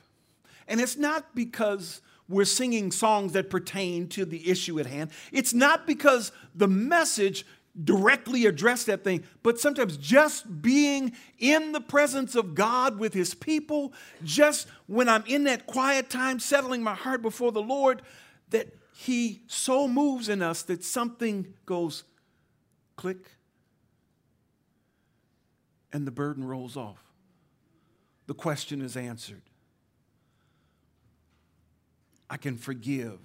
And 0.67 0.81
it's 0.81 0.97
not 0.97 1.35
because 1.35 2.01
we're 2.27 2.45
singing 2.45 2.91
songs 2.91 3.33
that 3.33 3.51
pertain 3.51 4.07
to 4.09 4.25
the 4.25 4.49
issue 4.49 4.79
at 4.79 4.87
hand. 4.87 5.11
It's 5.31 5.53
not 5.53 5.85
because 5.85 6.31
the 6.55 6.67
message 6.67 7.45
directly 7.83 8.47
addressed 8.47 8.87
that 8.87 9.03
thing, 9.03 9.23
but 9.43 9.59
sometimes 9.59 9.97
just 9.97 10.63
being 10.63 11.11
in 11.37 11.73
the 11.73 11.81
presence 11.81 12.33
of 12.33 12.55
God 12.55 12.97
with 12.97 13.13
His 13.13 13.35
people, 13.35 13.93
just 14.23 14.67
when 14.87 15.07
I'm 15.07 15.23
in 15.27 15.43
that 15.43 15.67
quiet 15.67 16.09
time, 16.09 16.39
settling 16.39 16.81
my 16.81 16.95
heart 16.95 17.21
before 17.21 17.51
the 17.51 17.61
Lord, 17.61 18.01
that 18.49 18.73
he 19.01 19.43
so 19.47 19.87
moves 19.87 20.27
in 20.27 20.41
us 20.41 20.63
that 20.63 20.83
something 20.83 21.53
goes 21.65 22.03
click 22.97 23.31
and 25.93 26.05
the 26.05 26.11
burden 26.11 26.43
rolls 26.43 26.75
off. 26.75 27.01
The 28.27 28.33
question 28.33 28.81
is 28.81 28.97
answered. 28.97 29.43
I 32.29 32.35
can 32.35 32.57
forgive, 32.57 33.21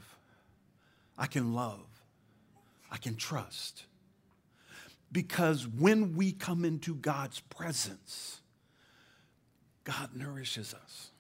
I 1.19 1.27
can 1.27 1.55
love, 1.55 2.05
I 2.89 2.97
can 2.97 3.17
trust. 3.17 3.87
Because 5.11 5.67
when 5.67 6.15
we 6.15 6.31
come 6.31 6.65
into 6.65 6.95
God's 6.95 7.41
presence, 7.41 8.41
God 9.83 10.11
nourishes 10.15 10.73
us. 10.73 11.11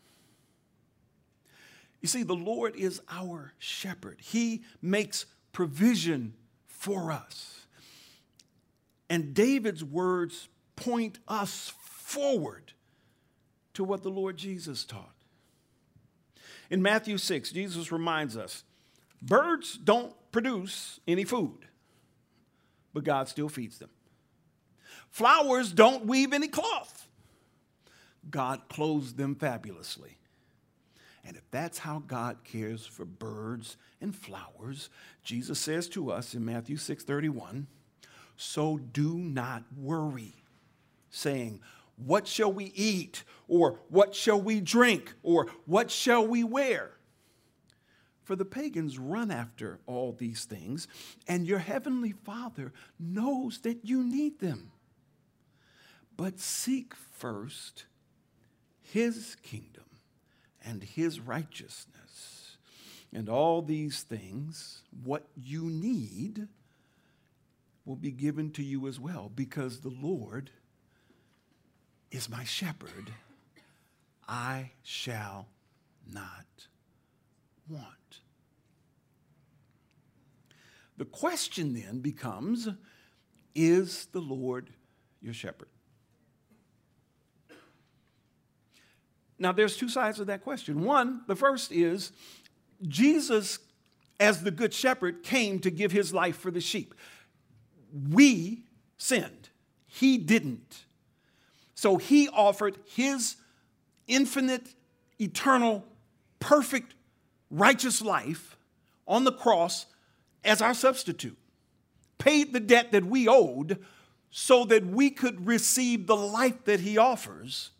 You 2.05 2.09
see, 2.09 2.22
the 2.22 2.34
Lord 2.34 2.76
is 2.76 3.00
our 3.09 3.55
shepherd, 3.57 4.18
He 4.20 4.62
makes 4.82 5.24
provision 5.52 6.34
for 6.66 7.11
us. 7.11 7.64
And 9.09 9.32
David's 9.32 9.82
words 9.82 10.48
point 10.76 11.18
us 11.26 11.72
forward 11.80 12.74
to 13.72 13.84
what 13.84 14.02
the 14.02 14.11
Lord 14.11 14.36
Jesus 14.36 14.84
taught. 14.84 15.14
In 16.68 16.82
Matthew 16.82 17.16
6, 17.16 17.52
Jesus 17.52 17.90
reminds 17.90 18.36
us 18.36 18.64
birds 19.22 19.78
don't 19.78 20.12
produce 20.30 21.00
any 21.09 21.24
food, 21.24 21.64
but 22.92 23.02
God 23.02 23.28
still 23.28 23.48
feeds 23.48 23.78
them. 23.78 23.88
Flowers 25.09 25.72
don't 25.72 26.05
weave 26.05 26.34
any 26.34 26.48
cloth, 26.48 27.09
God 28.30 28.68
clothes 28.68 29.14
them 29.14 29.34
fabulously. 29.34 30.18
And 31.26 31.36
if 31.36 31.50
that's 31.50 31.78
how 31.78 32.00
God 32.06 32.44
cares 32.44 32.84
for 32.86 33.04
birds 33.04 33.76
and 34.00 34.14
flowers, 34.14 34.90
Jesus 35.22 35.58
says 35.58 35.88
to 35.90 36.10
us 36.10 36.34
in 36.34 36.44
Matthew 36.44 36.76
6:31, 36.76 37.66
so 38.36 38.78
do 38.78 39.16
not 39.16 39.64
worry, 39.76 40.34
saying, 41.08 41.60
what 41.96 42.26
shall 42.26 42.52
we 42.52 42.72
eat? 42.74 43.22
Or 43.46 43.80
what 43.88 44.14
shall 44.14 44.40
we 44.40 44.60
drink? 44.60 45.14
Or 45.22 45.46
what 45.66 45.90
shall 45.90 46.26
we 46.26 46.42
wear? 46.42 46.90
For 48.24 48.36
the 48.36 48.44
pagans 48.44 48.98
run 48.98 49.30
after 49.30 49.80
all 49.86 50.12
these 50.12 50.44
things, 50.44 50.88
and 51.28 51.46
your 51.46 51.58
heavenly 51.58 52.12
Father 52.12 52.72
knows 52.98 53.58
that 53.60 53.84
you 53.84 54.02
need 54.02 54.40
them. 54.40 54.72
But 56.16 56.40
seek 56.40 56.94
first 56.94 57.84
his 58.80 59.36
kingdom 59.42 59.73
and 60.64 60.82
his 60.82 61.20
righteousness, 61.20 62.56
and 63.12 63.28
all 63.28 63.62
these 63.62 64.02
things, 64.02 64.82
what 65.02 65.28
you 65.36 65.64
need, 65.64 66.48
will 67.84 67.96
be 67.96 68.10
given 68.10 68.50
to 68.52 68.62
you 68.62 68.86
as 68.88 68.98
well, 68.98 69.30
because 69.34 69.80
the 69.80 69.94
Lord 70.00 70.50
is 72.10 72.30
my 72.30 72.44
shepherd, 72.44 73.12
I 74.26 74.70
shall 74.82 75.48
not 76.10 76.46
want. 77.68 78.20
The 80.96 81.04
question 81.04 81.74
then 81.74 82.00
becomes 82.00 82.68
Is 83.54 84.06
the 84.06 84.20
Lord 84.20 84.70
your 85.20 85.34
shepherd? 85.34 85.68
Now, 89.39 89.53
there's 89.53 89.76
two 89.76 89.89
sides 89.89 90.20
of 90.20 90.26
that 90.28 90.43
question. 90.43 90.85
One, 90.85 91.22
the 91.26 91.37
first 91.37 91.72
is 91.72 92.12
Jesus, 92.87 93.59
as 94.20 94.43
the 94.43 94.51
good 94.51 94.72
shepherd, 94.72 95.22
came 95.22 95.59
to 95.61 95.70
give 95.70 95.93
his 95.93 96.14
life 96.14 96.37
for 96.37 96.51
the 96.51 96.61
sheep. 96.61 96.95
We 98.11 98.64
sinned, 98.97 99.49
he 99.87 100.18
didn't. 100.18 100.85
So 101.74 101.97
he 101.97 102.28
offered 102.28 102.78
his 102.87 103.37
infinite, 104.07 104.74
eternal, 105.20 105.85
perfect, 106.39 106.95
righteous 107.51 108.01
life 108.01 108.57
on 109.07 109.24
the 109.24 109.32
cross 109.32 109.87
as 110.45 110.61
our 110.62 110.74
substitute, 110.74 111.39
paid 112.18 112.53
the 112.53 112.61
debt 112.61 112.93
that 112.93 113.05
we 113.05 113.26
owed 113.26 113.78
so 114.30 114.64
that 114.64 114.85
we 114.87 115.11
could 115.11 115.47
receive 115.47 116.07
the 116.07 116.16
life 116.16 116.64
that 116.64 116.80
he 116.80 116.99
offers 116.99 117.70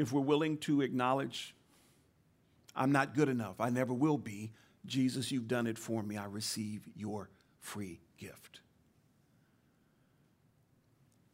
if 0.00 0.12
we're 0.12 0.20
willing 0.20 0.56
to 0.56 0.80
acknowledge, 0.80 1.54
I'm 2.74 2.90
not 2.90 3.14
good 3.14 3.28
enough, 3.28 3.60
I 3.60 3.68
never 3.68 3.92
will 3.92 4.18
be. 4.18 4.52
Jesus, 4.86 5.30
you've 5.30 5.46
done 5.46 5.66
it 5.66 5.76
for 5.76 6.02
me. 6.02 6.16
I 6.16 6.24
receive 6.24 6.88
your 6.96 7.28
free 7.58 8.00
gift. 8.16 8.60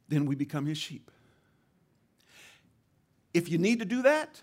Then 0.09 0.27
we 0.27 0.35
become 0.35 0.67
his 0.67 0.79
sheep. 0.79 1.11
If 3.33 3.49
you 3.49 3.59
need 3.59 3.79
to 3.79 3.85
do 3.85 4.03
that, 4.03 4.41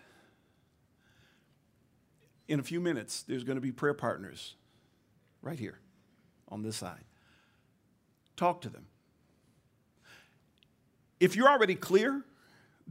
in 2.47 2.59
a 2.59 2.63
few 2.63 2.79
minutes, 2.79 3.23
there's 3.23 3.43
going 3.43 3.55
to 3.55 3.61
be 3.61 3.71
prayer 3.71 3.93
partners 3.93 4.55
right 5.41 5.59
here 5.59 5.79
on 6.47 6.61
this 6.61 6.77
side. 6.77 7.03
Talk 8.37 8.61
to 8.61 8.69
them. 8.69 8.85
If 11.19 11.35
you're 11.35 11.49
already 11.49 11.75
clear 11.75 12.23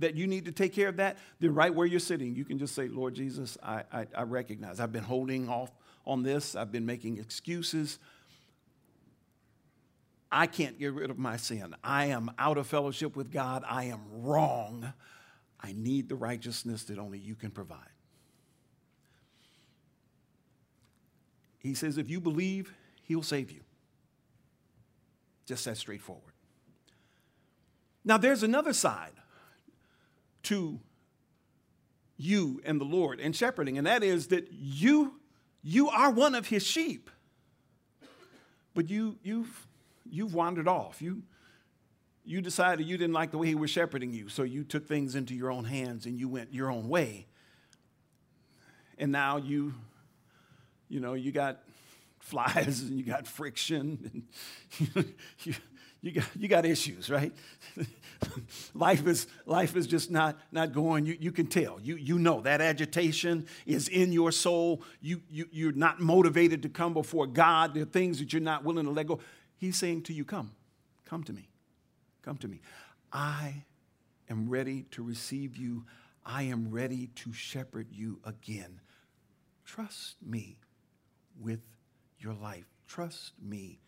that 0.02 0.14
you 0.14 0.26
need 0.26 0.44
to 0.44 0.52
take 0.52 0.72
care 0.72 0.88
of 0.88 0.98
that, 0.98 1.16
then 1.40 1.54
right 1.54 1.74
where 1.74 1.86
you're 1.86 1.98
sitting, 1.98 2.36
you 2.36 2.44
can 2.44 2.58
just 2.58 2.74
say, 2.74 2.88
Lord 2.88 3.14
Jesus, 3.14 3.56
I, 3.62 3.84
I, 3.92 4.06
I 4.14 4.22
recognize 4.22 4.78
I've 4.78 4.92
been 4.92 5.02
holding 5.02 5.48
off 5.48 5.70
on 6.04 6.22
this, 6.22 6.54
I've 6.54 6.70
been 6.70 6.86
making 6.86 7.18
excuses. 7.18 7.98
I 10.30 10.46
can't 10.46 10.78
get 10.78 10.94
rid 10.94 11.10
of 11.10 11.18
my 11.18 11.36
sin. 11.36 11.74
I 11.84 12.06
am 12.06 12.30
out 12.38 12.56
of 12.56 12.66
fellowship 12.66 13.16
with 13.16 13.30
God. 13.30 13.64
I 13.68 13.84
am 13.84 14.00
wrong. 14.22 14.92
I 15.60 15.72
need 15.76 16.08
the 16.08 16.16
righteousness 16.16 16.84
that 16.84 16.98
only 16.98 17.18
you 17.18 17.34
can 17.34 17.50
provide. 17.50 17.78
He 21.58 21.74
says, 21.74 21.98
if 21.98 22.08
you 22.08 22.18
believe, 22.18 22.72
he'll 23.02 23.22
save 23.22 23.50
you. 23.50 23.60
Just 25.44 25.66
that 25.66 25.76
straightforward. 25.76 26.32
Now, 28.04 28.16
there's 28.16 28.42
another 28.42 28.72
side 28.72 29.12
to 30.44 30.80
you 32.16 32.60
and 32.64 32.80
the 32.80 32.84
Lord 32.84 33.20
and 33.20 33.34
shepherding, 33.34 33.78
and 33.78 33.86
that 33.86 34.02
is 34.02 34.28
that 34.28 34.48
you, 34.52 35.14
you 35.62 35.88
are 35.88 36.10
one 36.10 36.34
of 36.34 36.48
his 36.48 36.64
sheep. 36.64 37.10
But 38.74 38.88
you, 38.88 39.18
you've, 39.22 39.66
you've 40.08 40.34
wandered 40.34 40.68
off. 40.68 41.02
You, 41.02 41.22
you 42.24 42.40
decided 42.40 42.86
you 42.86 42.96
didn't 42.96 43.12
like 43.12 43.32
the 43.32 43.38
way 43.38 43.48
he 43.48 43.54
was 43.54 43.70
shepherding 43.70 44.12
you, 44.12 44.28
so 44.28 44.42
you 44.42 44.64
took 44.64 44.86
things 44.86 45.14
into 45.14 45.34
your 45.34 45.50
own 45.50 45.64
hands 45.64 46.06
and 46.06 46.18
you 46.18 46.28
went 46.28 46.54
your 46.54 46.70
own 46.70 46.88
way. 46.88 47.26
And 48.98 49.10
now 49.10 49.38
you, 49.38 49.74
you 50.88 51.00
know, 51.00 51.14
you 51.14 51.32
got 51.32 51.62
flies 52.20 52.80
and 52.82 52.96
you 52.96 53.04
got 53.04 53.26
friction 53.26 54.24
and 54.78 55.04
you, 55.42 55.54
you, 56.02 56.10
got, 56.10 56.24
you 56.36 56.48
got 56.48 56.66
issues, 56.66 57.08
right? 57.08 57.32
life, 58.74 59.06
is, 59.06 59.28
life 59.46 59.76
is 59.76 59.86
just 59.86 60.10
not, 60.10 60.36
not 60.50 60.72
going. 60.72 61.06
You, 61.06 61.16
you 61.20 61.30
can 61.30 61.46
tell. 61.46 61.78
You, 61.80 61.94
you 61.94 62.18
know 62.18 62.40
that 62.40 62.60
agitation 62.60 63.46
is 63.66 63.86
in 63.86 64.12
your 64.12 64.32
soul. 64.32 64.82
You, 65.00 65.22
you, 65.30 65.48
you're 65.52 65.72
not 65.72 66.00
motivated 66.00 66.62
to 66.64 66.68
come 66.68 66.92
before 66.92 67.28
God. 67.28 67.74
There 67.74 67.84
are 67.84 67.86
things 67.86 68.18
that 68.18 68.32
you're 68.32 68.42
not 68.42 68.64
willing 68.64 68.84
to 68.84 68.90
let 68.90 69.06
go. 69.06 69.20
He's 69.56 69.78
saying 69.78 70.02
to 70.02 70.12
you, 70.12 70.24
Come, 70.24 70.50
come 71.04 71.22
to 71.22 71.32
me. 71.32 71.48
Come 72.22 72.36
to 72.38 72.48
me. 72.48 72.60
I 73.12 73.62
am 74.28 74.48
ready 74.48 74.86
to 74.90 75.04
receive 75.04 75.56
you. 75.56 75.84
I 76.26 76.44
am 76.44 76.70
ready 76.70 77.08
to 77.16 77.32
shepherd 77.32 77.86
you 77.92 78.18
again. 78.24 78.80
Trust 79.64 80.16
me 80.20 80.58
with 81.40 81.60
your 82.18 82.34
life. 82.34 82.66
Trust 82.88 83.32
me 83.40 83.78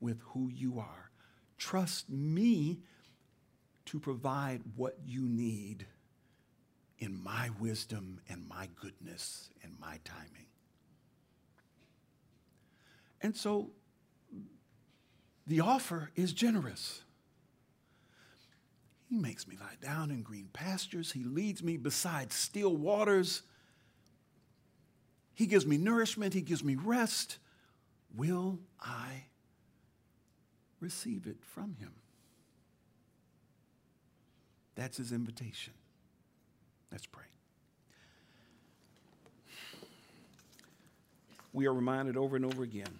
with 0.00 0.20
who 0.20 0.50
you 0.50 0.78
are. 0.78 1.10
Trust 1.58 2.10
me 2.10 2.80
to 3.86 3.98
provide 3.98 4.62
what 4.76 4.98
you 5.04 5.22
need 5.22 5.86
in 6.98 7.22
my 7.22 7.50
wisdom 7.60 8.20
and 8.28 8.48
my 8.48 8.68
goodness 8.80 9.50
and 9.62 9.72
my 9.78 9.98
timing. 10.04 10.46
And 13.20 13.36
so 13.36 13.70
the 15.46 15.60
offer 15.60 16.10
is 16.14 16.32
generous. 16.32 17.02
He 19.08 19.16
makes 19.16 19.46
me 19.46 19.56
lie 19.60 19.76
down 19.82 20.10
in 20.10 20.22
green 20.22 20.48
pastures. 20.52 21.12
He 21.12 21.24
leads 21.24 21.62
me 21.62 21.76
beside 21.76 22.32
still 22.32 22.76
waters. 22.76 23.42
He 25.34 25.46
gives 25.46 25.66
me 25.66 25.76
nourishment. 25.76 26.34
He 26.34 26.40
gives 26.40 26.64
me 26.64 26.74
rest. 26.74 27.38
Will 28.16 28.58
I 28.80 29.24
receive 30.80 31.26
it 31.26 31.36
from 31.40 31.76
him? 31.80 31.92
That's 34.74 34.96
his 34.96 35.12
invitation. 35.12 35.72
Let's 36.90 37.06
pray. 37.06 37.24
We 41.52 41.66
are 41.66 41.72
reminded 41.72 42.16
over 42.16 42.34
and 42.34 42.44
over 42.44 42.64
again 42.64 42.98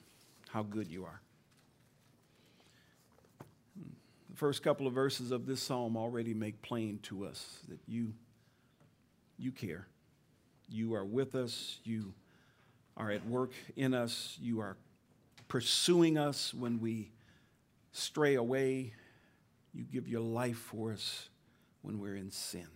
how 0.48 0.62
good 0.62 0.88
you 0.88 1.04
are. 1.04 1.20
The 4.30 4.36
first 4.36 4.62
couple 4.62 4.86
of 4.86 4.92
verses 4.92 5.32
of 5.32 5.46
this 5.46 5.60
psalm 5.60 5.96
already 5.96 6.34
make 6.34 6.62
plain 6.62 7.00
to 7.04 7.26
us 7.26 7.58
that 7.68 7.80
you, 7.86 8.12
you 9.38 9.50
care. 9.50 9.86
You 10.68 10.94
are 10.94 11.04
with 11.04 11.34
us. 11.34 11.78
You 11.84 12.14
are 12.96 13.10
at 13.10 13.26
work 13.26 13.52
in 13.76 13.94
us. 13.94 14.38
You 14.40 14.60
are 14.60 14.76
pursuing 15.48 16.16
us 16.16 16.54
when 16.54 16.80
we 16.80 17.10
stray 17.94 18.34
away. 18.34 18.92
You 19.72 19.84
give 19.84 20.08
your 20.08 20.20
life 20.20 20.58
for 20.58 20.92
us 20.92 21.28
when 21.82 21.98
we're 22.00 22.16
in 22.16 22.30
sin. 22.30 22.66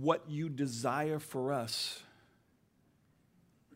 What 0.00 0.24
you 0.28 0.48
desire 0.48 1.18
for 1.18 1.52
us 1.52 2.02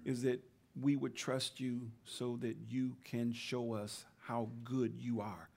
is 0.04 0.22
that 0.22 0.42
we 0.80 0.96
would 0.96 1.14
trust 1.14 1.60
you 1.60 1.90
so 2.04 2.36
that 2.40 2.56
you 2.68 2.96
can 3.04 3.32
show 3.32 3.72
us 3.72 4.04
how 4.18 4.48
good 4.64 4.94
you 4.98 5.20
are 5.20 5.48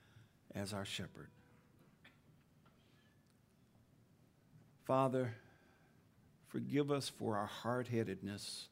as 0.53 0.73
our 0.73 0.85
shepherd. 0.85 1.29
Father, 4.85 5.33
forgive 6.47 6.91
us 6.91 7.09
for 7.09 7.35
our 7.35 7.47
hard 7.47 7.87
headedness, 7.87 8.67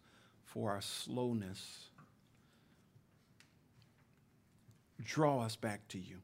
for 0.54 0.70
our 0.70 0.82
slowness. 0.82 1.88
Draw 5.04 5.42
us 5.42 5.56
back 5.56 5.88
to 5.90 5.98
you. 5.98 6.18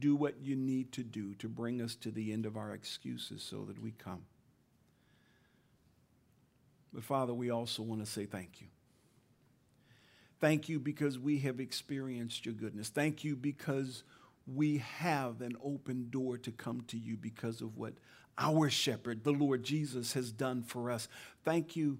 Do 0.00 0.16
what 0.16 0.34
you 0.42 0.56
need 0.56 0.90
to 0.92 1.04
do 1.04 1.34
to 1.34 1.48
bring 1.48 1.80
us 1.80 1.94
to 1.96 2.10
the 2.10 2.32
end 2.32 2.46
of 2.46 2.56
our 2.56 2.74
excuses 2.74 3.44
so 3.44 3.64
that 3.66 3.80
we 3.80 3.92
come. 3.92 4.22
But 6.92 7.04
Father, 7.04 7.32
we 7.32 7.50
also 7.50 7.84
want 7.84 8.04
to 8.04 8.10
say 8.10 8.26
thank 8.26 8.60
you. 8.60 8.66
Thank 10.40 10.68
you 10.68 10.80
because 10.80 11.20
we 11.20 11.38
have 11.40 11.60
experienced 11.60 12.44
your 12.46 12.54
goodness. 12.54 12.88
Thank 12.88 13.22
you 13.22 13.36
because 13.36 14.02
we 14.52 14.78
have 14.78 15.40
an 15.40 15.56
open 15.62 16.08
door 16.10 16.36
to 16.38 16.50
come 16.50 16.80
to 16.88 16.98
you 16.98 17.16
because 17.16 17.60
of 17.60 17.76
what 17.76 17.92
our 18.38 18.70
shepherd, 18.70 19.22
the 19.22 19.32
Lord 19.32 19.62
Jesus, 19.62 20.14
has 20.14 20.32
done 20.32 20.62
for 20.62 20.90
us. 20.90 21.06
Thank 21.44 21.76
you 21.76 21.98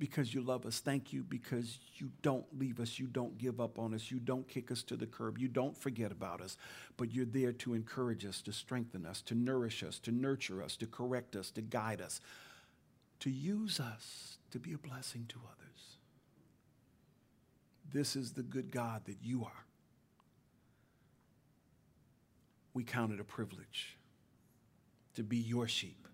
because 0.00 0.34
you 0.34 0.40
love 0.40 0.64
us. 0.64 0.80
Thank 0.80 1.12
you 1.12 1.22
because 1.22 1.78
you 1.96 2.10
don't 2.22 2.46
leave 2.58 2.80
us. 2.80 2.98
You 2.98 3.06
don't 3.06 3.36
give 3.36 3.60
up 3.60 3.78
on 3.78 3.94
us. 3.94 4.10
You 4.10 4.18
don't 4.18 4.48
kick 4.48 4.72
us 4.72 4.82
to 4.84 4.96
the 4.96 5.06
curb. 5.06 5.38
You 5.38 5.46
don't 5.46 5.76
forget 5.76 6.10
about 6.10 6.40
us. 6.40 6.56
But 6.96 7.12
you're 7.12 7.26
there 7.26 7.52
to 7.52 7.74
encourage 7.74 8.24
us, 8.24 8.40
to 8.42 8.52
strengthen 8.52 9.04
us, 9.04 9.20
to 9.22 9.34
nourish 9.34 9.82
us, 9.82 9.98
to 10.00 10.10
nurture 10.10 10.62
us, 10.62 10.74
to 10.78 10.86
correct 10.86 11.36
us, 11.36 11.50
to 11.52 11.60
guide 11.60 12.00
us, 12.00 12.20
to 13.20 13.30
use 13.30 13.78
us 13.78 14.38
to 14.50 14.58
be 14.58 14.72
a 14.72 14.78
blessing 14.78 15.26
to 15.28 15.36
others. 15.44 15.98
This 17.92 18.16
is 18.16 18.32
the 18.32 18.42
good 18.42 18.72
God 18.72 19.02
that 19.04 19.18
you 19.22 19.44
are. 19.44 19.66
We 22.72 22.84
count 22.84 23.12
it 23.12 23.20
a 23.20 23.24
privilege 23.24 23.98
to 25.14 25.22
be 25.22 25.36
your 25.36 25.68
sheep. 25.68 26.08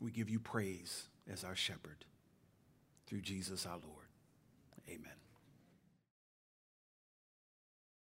We 0.00 0.10
give 0.10 0.30
you 0.30 0.38
praise 0.38 1.08
as 1.30 1.44
our 1.44 1.56
shepherd 1.56 2.04
through 3.06 3.22
Jesus 3.22 3.66
our 3.66 3.80
Lord. 3.84 4.06
Amen. 4.88 5.17